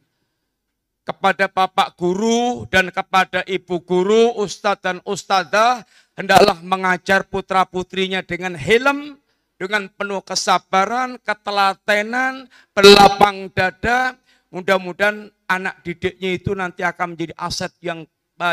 [1.08, 5.80] kepada bapak guru dan kepada ibu guru, ustadz dan ustadzah,
[6.12, 9.16] hendaklah mengajar putra putrinya dengan helm,
[9.56, 12.44] dengan penuh kesabaran, ketelatenan,
[12.76, 14.20] berlapang dada.
[14.48, 18.08] Mudah-mudahan anak didiknya itu nanti akan menjadi aset yang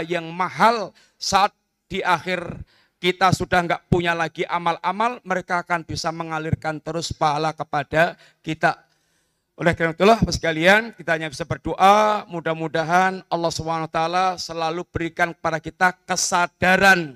[0.10, 1.54] yang mahal saat
[1.86, 2.42] di akhir
[2.98, 8.82] kita sudah nggak punya lagi amal-amal, mereka akan bisa mengalirkan terus pahala kepada kita.
[9.56, 14.00] Oleh karena itulah sekalian kita hanya bisa berdoa mudah-mudahan Allah SWT
[14.42, 17.16] selalu berikan kepada kita kesadaran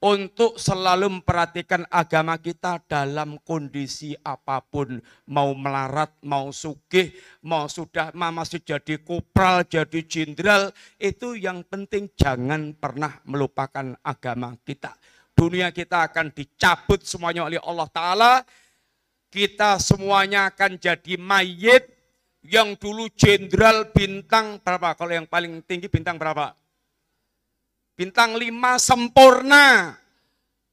[0.00, 5.00] untuk selalu memperhatikan agama kita dalam kondisi apa pun.
[5.28, 7.12] Mau melarat, mau sugih,
[7.44, 10.72] mau sudah masih jadi kopral, jadi jenderal.
[10.96, 14.96] Itu yang penting jangan pernah melupakan agama kita.
[15.36, 18.32] Dunia kita akan dicabut semuanya oleh Allah Ta'ala
[19.30, 21.86] kita semuanya akan jadi mayit
[22.42, 24.98] yang dulu jenderal bintang berapa?
[24.98, 26.50] Kalau yang paling tinggi bintang berapa?
[28.00, 29.92] Bintang lima sempurna.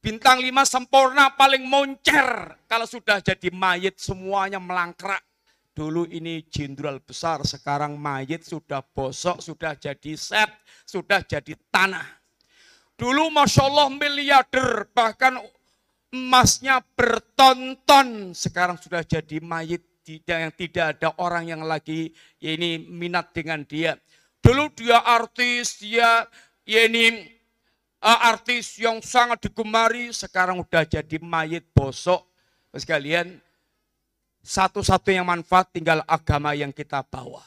[0.00, 2.56] Bintang lima sempurna paling moncer.
[2.64, 5.20] Kalau sudah jadi mayit semuanya melangkrak.
[5.76, 10.48] Dulu ini jenderal besar, sekarang mayit sudah bosok, sudah jadi set,
[10.88, 12.08] sudah jadi tanah.
[12.96, 15.36] Dulu Masya Allah miliarder, bahkan
[16.08, 19.84] emasnya bertonton sekarang sudah jadi mayit
[20.24, 22.08] yang tidak ada orang yang lagi
[22.40, 24.00] ini minat dengan dia.
[24.40, 26.24] Dulu dia artis, dia
[26.68, 27.24] ya ini
[28.04, 32.28] uh, artis yang sangat digemari, sekarang udah jadi mayit bosok.
[32.76, 33.40] Sekalian,
[34.44, 37.40] satu-satunya manfaat tinggal agama yang kita bawa.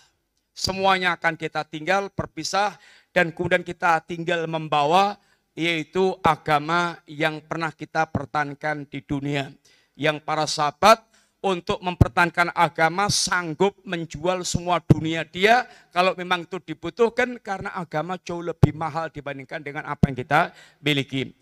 [0.51, 2.75] Semuanya akan kita tinggal berpisah
[3.13, 5.15] dan kemudian kita tinggal membawa
[5.55, 9.53] yaitu agama yang pernah kita pertahankan di dunia.
[9.95, 11.10] Yang para sahabat
[11.41, 18.45] untuk mempertahankan agama sanggup menjual semua dunia dia kalau memang itu dibutuhkan karena agama jauh
[18.45, 20.53] lebih mahal dibandingkan dengan apa yang kita
[20.85, 21.33] miliki.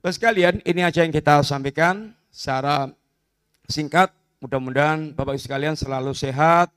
[0.00, 2.92] Terus sekalian ini aja yang kita sampaikan secara
[3.68, 4.12] singkat.
[4.42, 6.74] Mudah-mudahan Bapak Ibu sekalian selalu sehat,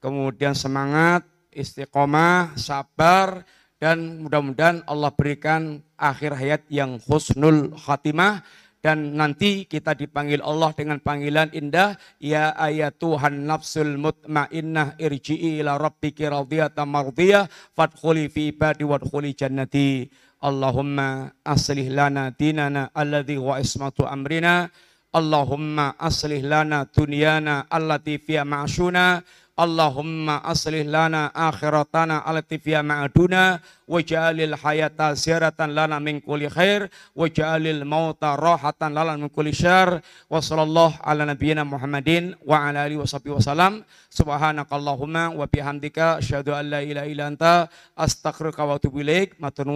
[0.00, 3.44] kemudian semangat, istiqomah, sabar,
[3.76, 8.40] dan mudah-mudahan Allah berikan akhir hayat yang husnul khatimah
[8.82, 16.26] dan nanti kita dipanggil Allah dengan panggilan indah ya ayatuhan nafsul mutmainnah irji'i ila rabbiki
[16.26, 17.46] radiyatan mardiyah
[17.78, 20.10] fadkhuli fi ibadi wadkhuli jannati.
[20.42, 24.66] Allahumma aslih lana dinana alladhi wa ismatu amrina.
[25.14, 29.22] Allahumma aslih lana dunyana allati fiha ma'ashuna
[29.52, 37.84] Allahumma aslih lana akhiratana alati fiha ma'aduna waj'alil hayata ziyaratan lana min kulli khair waj'alil
[37.84, 40.00] mauta rahatan lana min kulli syar
[40.32, 46.72] wa sallallahu ala nabiyyina Muhammadin wa ala alihi washabihi wasallam subhanakallahumma wa bihamdika asyhadu an
[46.72, 49.36] la ilaha illa anta astaghfiruka wa atubu ilaik.
[49.36, 49.68] Matur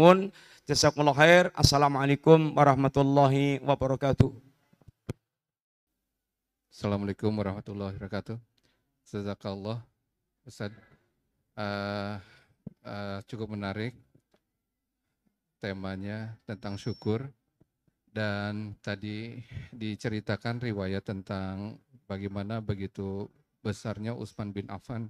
[0.64, 1.44] jazakumullah khair.
[1.52, 4.32] Assalamualaikum warahmatullahi wabarakatuh.
[6.72, 8.55] Assalamualaikum warahmatullahi wabarakatuh
[9.06, 9.78] Jazakallah
[10.42, 10.74] Ustaz
[11.54, 12.18] uh,
[12.82, 13.94] uh, cukup menarik
[15.62, 17.30] temanya tentang syukur
[18.10, 19.38] dan tadi
[19.70, 21.78] diceritakan riwayat tentang
[22.10, 23.30] bagaimana begitu
[23.62, 25.06] besarnya Utsman bin Affan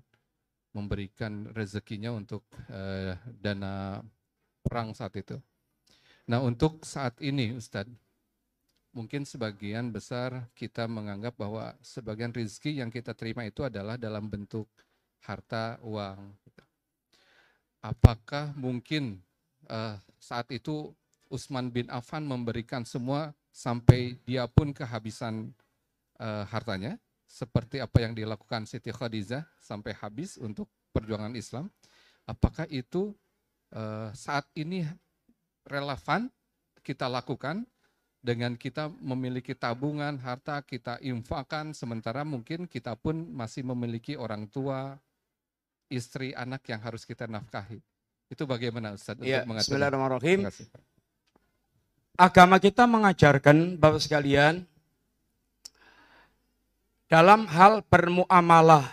[0.76, 4.04] memberikan rezekinya untuk uh, dana
[4.60, 5.40] perang saat itu.
[6.28, 8.05] Nah untuk saat ini Ustadz,
[8.96, 14.64] mungkin sebagian besar kita menganggap bahwa sebagian rizki yang kita terima itu adalah dalam bentuk
[15.20, 16.32] harta, uang.
[17.84, 19.20] Apakah mungkin
[19.68, 20.96] uh, saat itu
[21.28, 25.52] Utsman bin Affan memberikan semua sampai dia pun kehabisan
[26.16, 26.96] uh, hartanya,
[27.28, 31.68] seperti apa yang dilakukan Siti Khadijah sampai habis untuk perjuangan Islam?
[32.24, 33.12] Apakah itu
[33.76, 34.88] uh, saat ini
[35.68, 36.32] relevan
[36.80, 37.66] kita lakukan
[38.26, 44.98] dengan kita memiliki tabungan, harta kita infakan, sementara mungkin kita pun masih memiliki orang tua,
[45.86, 47.78] istri, anak yang harus kita nafkahi.
[48.26, 49.62] Itu bagaimana Ustaz ya, untuk?
[49.62, 50.50] Bismillahirrahmanirrahim.
[52.18, 54.66] Agama kita mengajarkan Bapak sekalian
[57.06, 58.90] dalam hal bermuamalah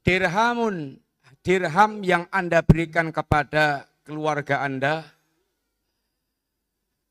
[0.00, 0.96] dirhamun
[1.44, 5.19] dirham yang Anda berikan kepada keluarga Anda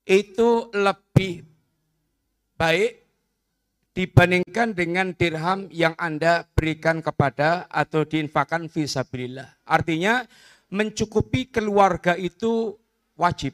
[0.10, 1.46] itu lebih
[2.58, 3.06] baik
[3.94, 9.70] dibandingkan dengan dirham yang Anda berikan kepada atau diinfakan visabilillah.
[9.70, 10.26] Artinya
[10.74, 12.74] mencukupi keluarga itu
[13.14, 13.54] wajib.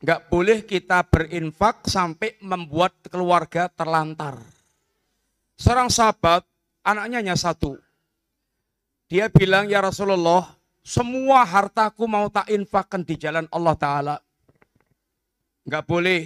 [0.00, 4.40] Enggak boleh kita berinfak sampai membuat keluarga terlantar.
[5.60, 6.42] Seorang sahabat,
[6.82, 7.78] anaknya hanya satu.
[9.06, 14.16] Dia bilang, ya Rasulullah, semua hartaku mau tak infakkan di jalan Allah Ta'ala.
[15.62, 16.22] Enggak boleh.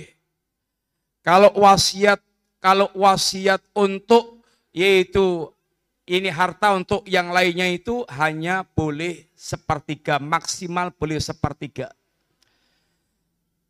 [1.21, 2.23] Kalau wasiat,
[2.63, 5.51] kalau wasiat untuk yaitu
[6.07, 11.91] ini harta untuk yang lainnya itu hanya boleh sepertiga, maksimal boleh sepertiga.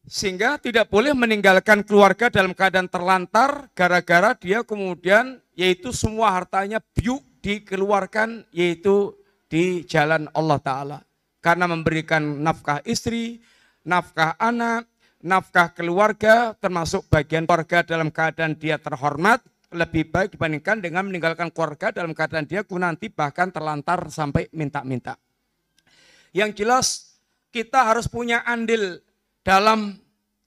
[0.07, 7.25] Sehingga tidak boleh meninggalkan keluarga dalam keadaan terlantar gara-gara dia kemudian yaitu semua hartanya biuk
[7.43, 9.17] dikeluarkan yaitu
[9.51, 10.99] di jalan Allah Ta'ala.
[11.43, 13.43] Karena memberikan nafkah istri,
[13.83, 14.87] nafkah anak,
[15.27, 19.43] nafkah keluarga termasuk bagian keluarga dalam keadaan dia terhormat
[19.75, 25.19] lebih baik dibandingkan dengan meninggalkan keluarga dalam keadaan dia nanti bahkan terlantar sampai minta-minta.
[26.31, 26.87] Yang jelas
[27.51, 29.03] kita harus punya andil
[29.43, 29.99] dalam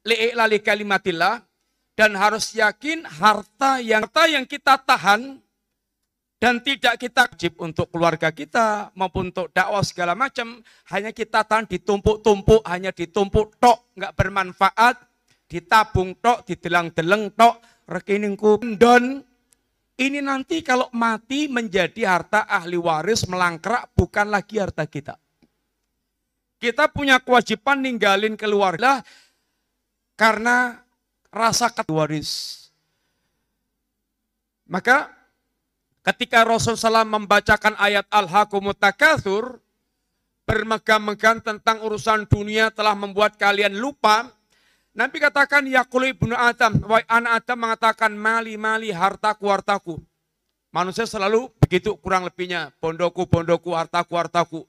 [0.07, 1.43] lali kalimatillah
[1.99, 5.43] dan harus yakin harta yang harta yang kita tahan
[6.39, 10.63] dan tidak kita wajib untuk keluarga kita maupun untuk dakwah segala macam.
[10.87, 14.95] Hanya kita tahan ditumpuk-tumpuk hanya ditumpuk tok nggak bermanfaat.
[15.51, 17.59] Ditabung tok didelang-deleng tok
[17.91, 19.19] rekeningku don
[19.99, 25.19] ini nanti kalau mati menjadi harta ahli waris melangkrak bukan lagi harta kita.
[26.55, 29.03] Kita punya kewajiban ninggalin keluarga
[30.15, 30.79] karena
[31.27, 32.63] rasa waris
[34.69, 35.18] maka
[36.09, 39.61] Ketika Rasulullah SAW membacakan ayat Al-Hakumut Takathur,
[40.41, 44.33] bermegang-megang tentang urusan dunia telah membuat kalian lupa.
[44.97, 50.01] Nabi katakan, ya ibnu Adam, wahai anak Adam mengatakan, mali mali hartaku hartaku.
[50.73, 54.59] Manusia selalu begitu kurang lebihnya, bondoku bondoku hartaku hartaku.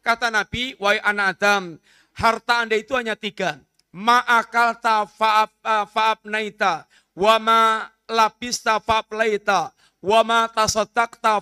[0.00, 1.76] Kata Nabi, wahai anak Adam,
[2.16, 3.60] harta anda itu hanya tiga.
[3.92, 7.60] Ma'akal ta fa'ab, uh, fa'ab naita, wa ma
[8.08, 11.40] labista fa'ab laita, Wa ma tasaddaqta.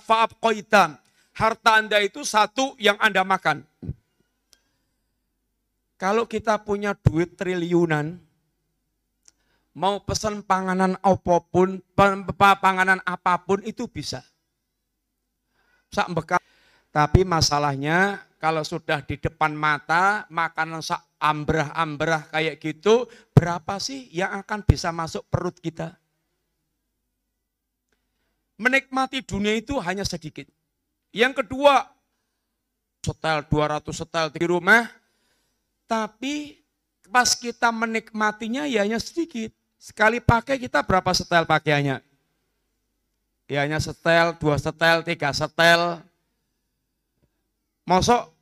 [1.35, 3.67] Harta Anda itu satu yang Anda makan.
[5.99, 8.19] Kalau kita punya duit triliunan,
[9.75, 11.83] mau pesan panganan apa pun,
[12.39, 14.23] panganan apa pun itu bisa.
[15.91, 16.39] Sak bekal.
[16.95, 24.39] Tapi masalahnya kalau sudah di depan mata, makanan sak ambrah-ambrah kayak gitu, berapa sih yang
[24.45, 25.99] akan bisa masuk perut kita?
[28.59, 30.47] Menikmati dunia itu hanya sedikit.
[31.15, 31.87] Yang kedua,
[33.05, 34.91] setel 200 setel di rumah,
[35.87, 36.65] tapi
[37.13, 39.53] pas kita menikmatinya ya hanya sedikit.
[39.77, 42.01] Sekali pakai kita berapa setel pakaiannya?
[43.45, 46.01] Ya hanya setel, dua setel, tiga setel.
[47.85, 48.33] Mosok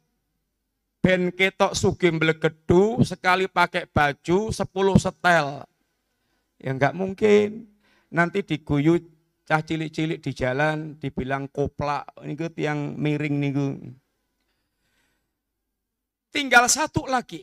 [1.02, 4.62] ben ketok sugim belegedu sekali pakai baju 10
[5.02, 5.66] setel.
[6.62, 7.66] Ya enggak mungkin.
[8.06, 9.02] Nanti diguyut
[9.42, 13.68] Cah cilik-cilik di jalan dibilang koplak, niku yang miring niku.
[16.30, 17.42] Tinggal satu lagi.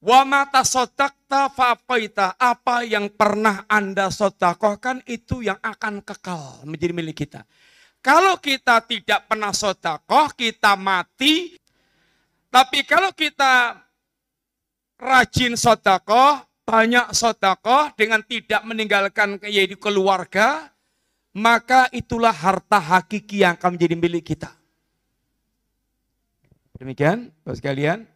[0.00, 2.40] Wa mata sotakta fa'apaita.
[2.40, 7.44] Apa yang pernah Anda sodakohkan itu yang akan kekal menjadi milik kita.
[8.00, 11.52] Kalau kita tidak pernah sodakoh, kita mati.
[12.48, 13.76] Tapi kalau kita
[14.96, 20.70] rajin sodakoh, banyak sodakoh dengan tidak meninggalkan yaitu keluarga,
[21.34, 24.54] maka itulah harta hakiki yang akan menjadi milik kita.
[26.78, 28.06] Demikian, Bapak sekalian.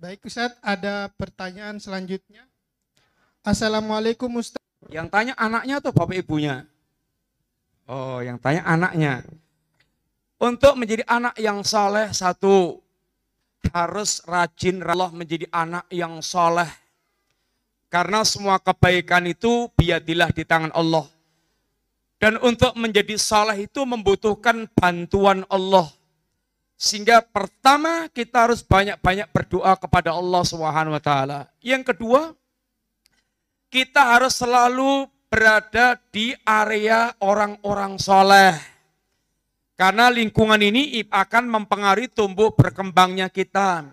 [0.00, 2.46] Baik Ustadz, ada pertanyaan selanjutnya.
[3.44, 4.64] Assalamualaikum Ustadz.
[4.88, 6.64] Yang tanya anaknya atau bapak ibunya?
[7.84, 9.20] Oh, yang tanya anaknya.
[10.40, 12.80] Untuk menjadi anak yang soleh, satu,
[13.68, 16.68] harus rajin Allah menjadi anak yang soleh.
[17.90, 21.04] Karena semua kebaikan itu biadilah di tangan Allah.
[22.20, 25.88] Dan untuk menjadi soleh itu membutuhkan bantuan Allah.
[26.80, 31.48] Sehingga pertama kita harus banyak-banyak berdoa kepada Allah Subhanahu wa taala.
[31.60, 32.32] Yang kedua,
[33.68, 38.69] kita harus selalu berada di area orang-orang soleh.
[39.80, 43.88] Karena lingkungan ini akan mempengaruhi tumbuh berkembangnya kita.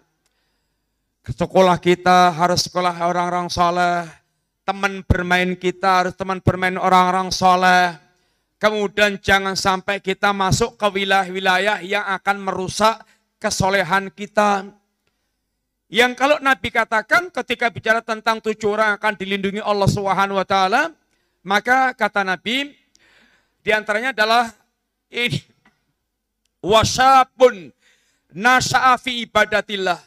[1.23, 4.03] Sekolah kita harus sekolah orang-orang soleh.
[4.67, 7.95] Teman bermain kita harus teman bermain orang-orang soleh
[8.57, 13.05] Kemudian jangan sampai kita masuk ke wilayah-wilayah yang akan merusak
[13.37, 14.65] kesolehan kita.
[15.93, 19.87] Yang kalau Nabi katakan ketika bicara tentang tujuh orang akan dilindungi Allah
[20.41, 20.89] taala,
[21.45, 22.73] maka kata Nabi
[23.61, 24.49] di antaranya adalah
[25.13, 25.37] ini
[26.67, 27.71] wasyabun
[28.35, 30.03] nasya'a fi ibadatillah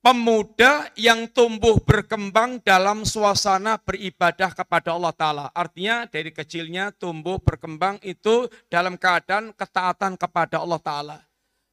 [0.00, 5.46] pemuda yang tumbuh berkembang dalam suasana beribadah kepada Allah Ta'ala.
[5.52, 11.18] Artinya dari kecilnya tumbuh berkembang itu dalam keadaan ketaatan kepada Allah Ta'ala.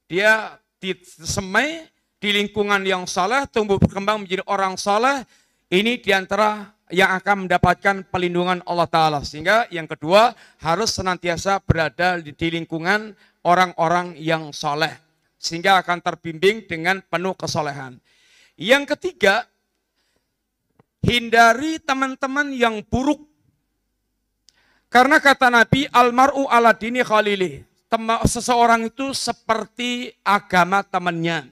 [0.08, 1.88] Dia disemai
[2.20, 5.24] di lingkungan yang saleh, tumbuh berkembang menjadi orang saleh.
[5.68, 9.20] Ini di antara yang akan mendapatkan pelindungan Allah Ta'ala.
[9.24, 10.32] Sehingga yang kedua
[10.64, 14.92] harus senantiasa berada di lingkungan orang-orang yang saleh.
[15.38, 18.02] Sehingga akan terbimbing dengan penuh kesolehan.
[18.58, 19.46] Yang ketiga,
[21.06, 23.22] hindari teman-teman yang buruk.
[24.90, 27.62] Karena kata Nabi, almaru ala dini khalili.
[28.28, 31.48] Seseorang itu seperti agama temannya.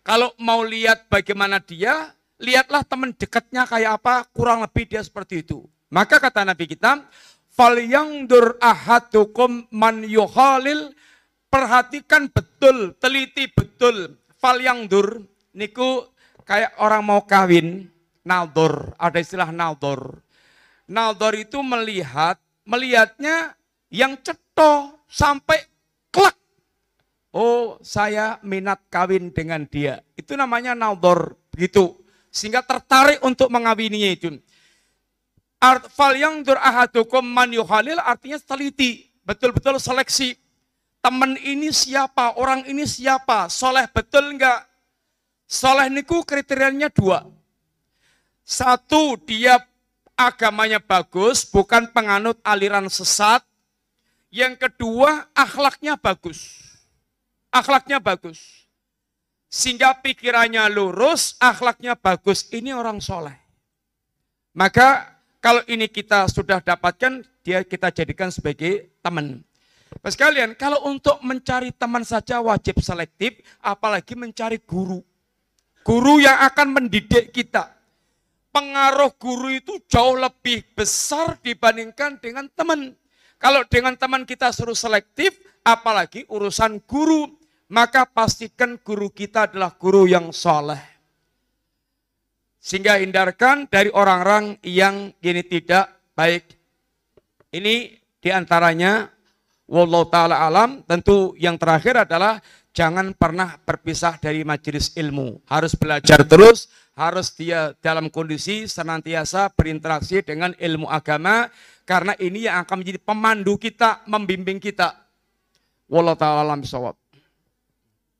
[0.00, 5.64] Kalau mau lihat bagaimana dia, lihatlah teman dekatnya kayak apa, kurang lebih dia seperti itu.
[5.88, 7.06] Maka kata Nabi kita,
[7.48, 10.92] fal yang dur ahadukum man yuhalil,
[11.48, 14.18] perhatikan betul, teliti betul.
[14.36, 15.24] Fal yang dur,
[15.56, 16.04] niku
[16.44, 17.88] kayak orang mau kawin,
[18.26, 20.20] naldor, ada istilah naldor.
[20.86, 23.56] Naldor itu melihat, melihatnya
[23.88, 25.64] yang ceto sampai
[26.12, 26.36] klak.
[27.32, 30.02] Oh, saya minat kawin dengan dia.
[30.14, 32.05] Itu namanya naldor, gitu.
[32.36, 34.36] Sehingga tertarik untuk mengawininya itu.
[35.96, 39.08] Fal yang durahadukum man yuhalil artinya teliti.
[39.24, 40.36] Betul-betul seleksi.
[41.00, 42.36] Teman ini siapa?
[42.36, 43.48] Orang ini siapa?
[43.48, 44.68] Soleh betul enggak?
[45.48, 47.24] Soleh niku kriterianya dua.
[48.44, 49.58] Satu, dia
[50.12, 53.40] agamanya bagus, bukan penganut aliran sesat.
[54.28, 56.60] Yang kedua, akhlaknya bagus.
[57.48, 58.65] Akhlaknya bagus.
[59.56, 62.44] Sehingga pikirannya lurus, akhlaknya bagus.
[62.52, 63.32] Ini orang soleh.
[64.52, 69.40] Maka kalau ini kita sudah dapatkan, dia kita jadikan sebagai teman.
[70.04, 75.00] Sekalian, kalau untuk mencari teman saja wajib selektif, apalagi mencari guru.
[75.80, 77.72] Guru yang akan mendidik kita.
[78.52, 82.92] Pengaruh guru itu jauh lebih besar dibandingkan dengan teman.
[83.40, 85.32] Kalau dengan teman kita suruh selektif,
[85.64, 90.78] apalagi urusan guru, maka pastikan guru kita adalah guru yang soleh.
[92.62, 95.86] Sehingga hindarkan dari orang-orang yang ini tidak
[96.18, 96.50] baik.
[97.54, 99.06] Ini di antaranya,
[99.70, 102.42] Wallahu ta'ala alam, tentu yang terakhir adalah
[102.74, 105.46] jangan pernah berpisah dari majelis ilmu.
[105.46, 106.66] Harus belajar terus,
[106.98, 111.46] harus dia dalam kondisi senantiasa berinteraksi dengan ilmu agama,
[111.86, 115.06] karena ini yang akan menjadi pemandu kita, membimbing kita.
[115.86, 117.05] Wallahu ta'ala alam bisawab.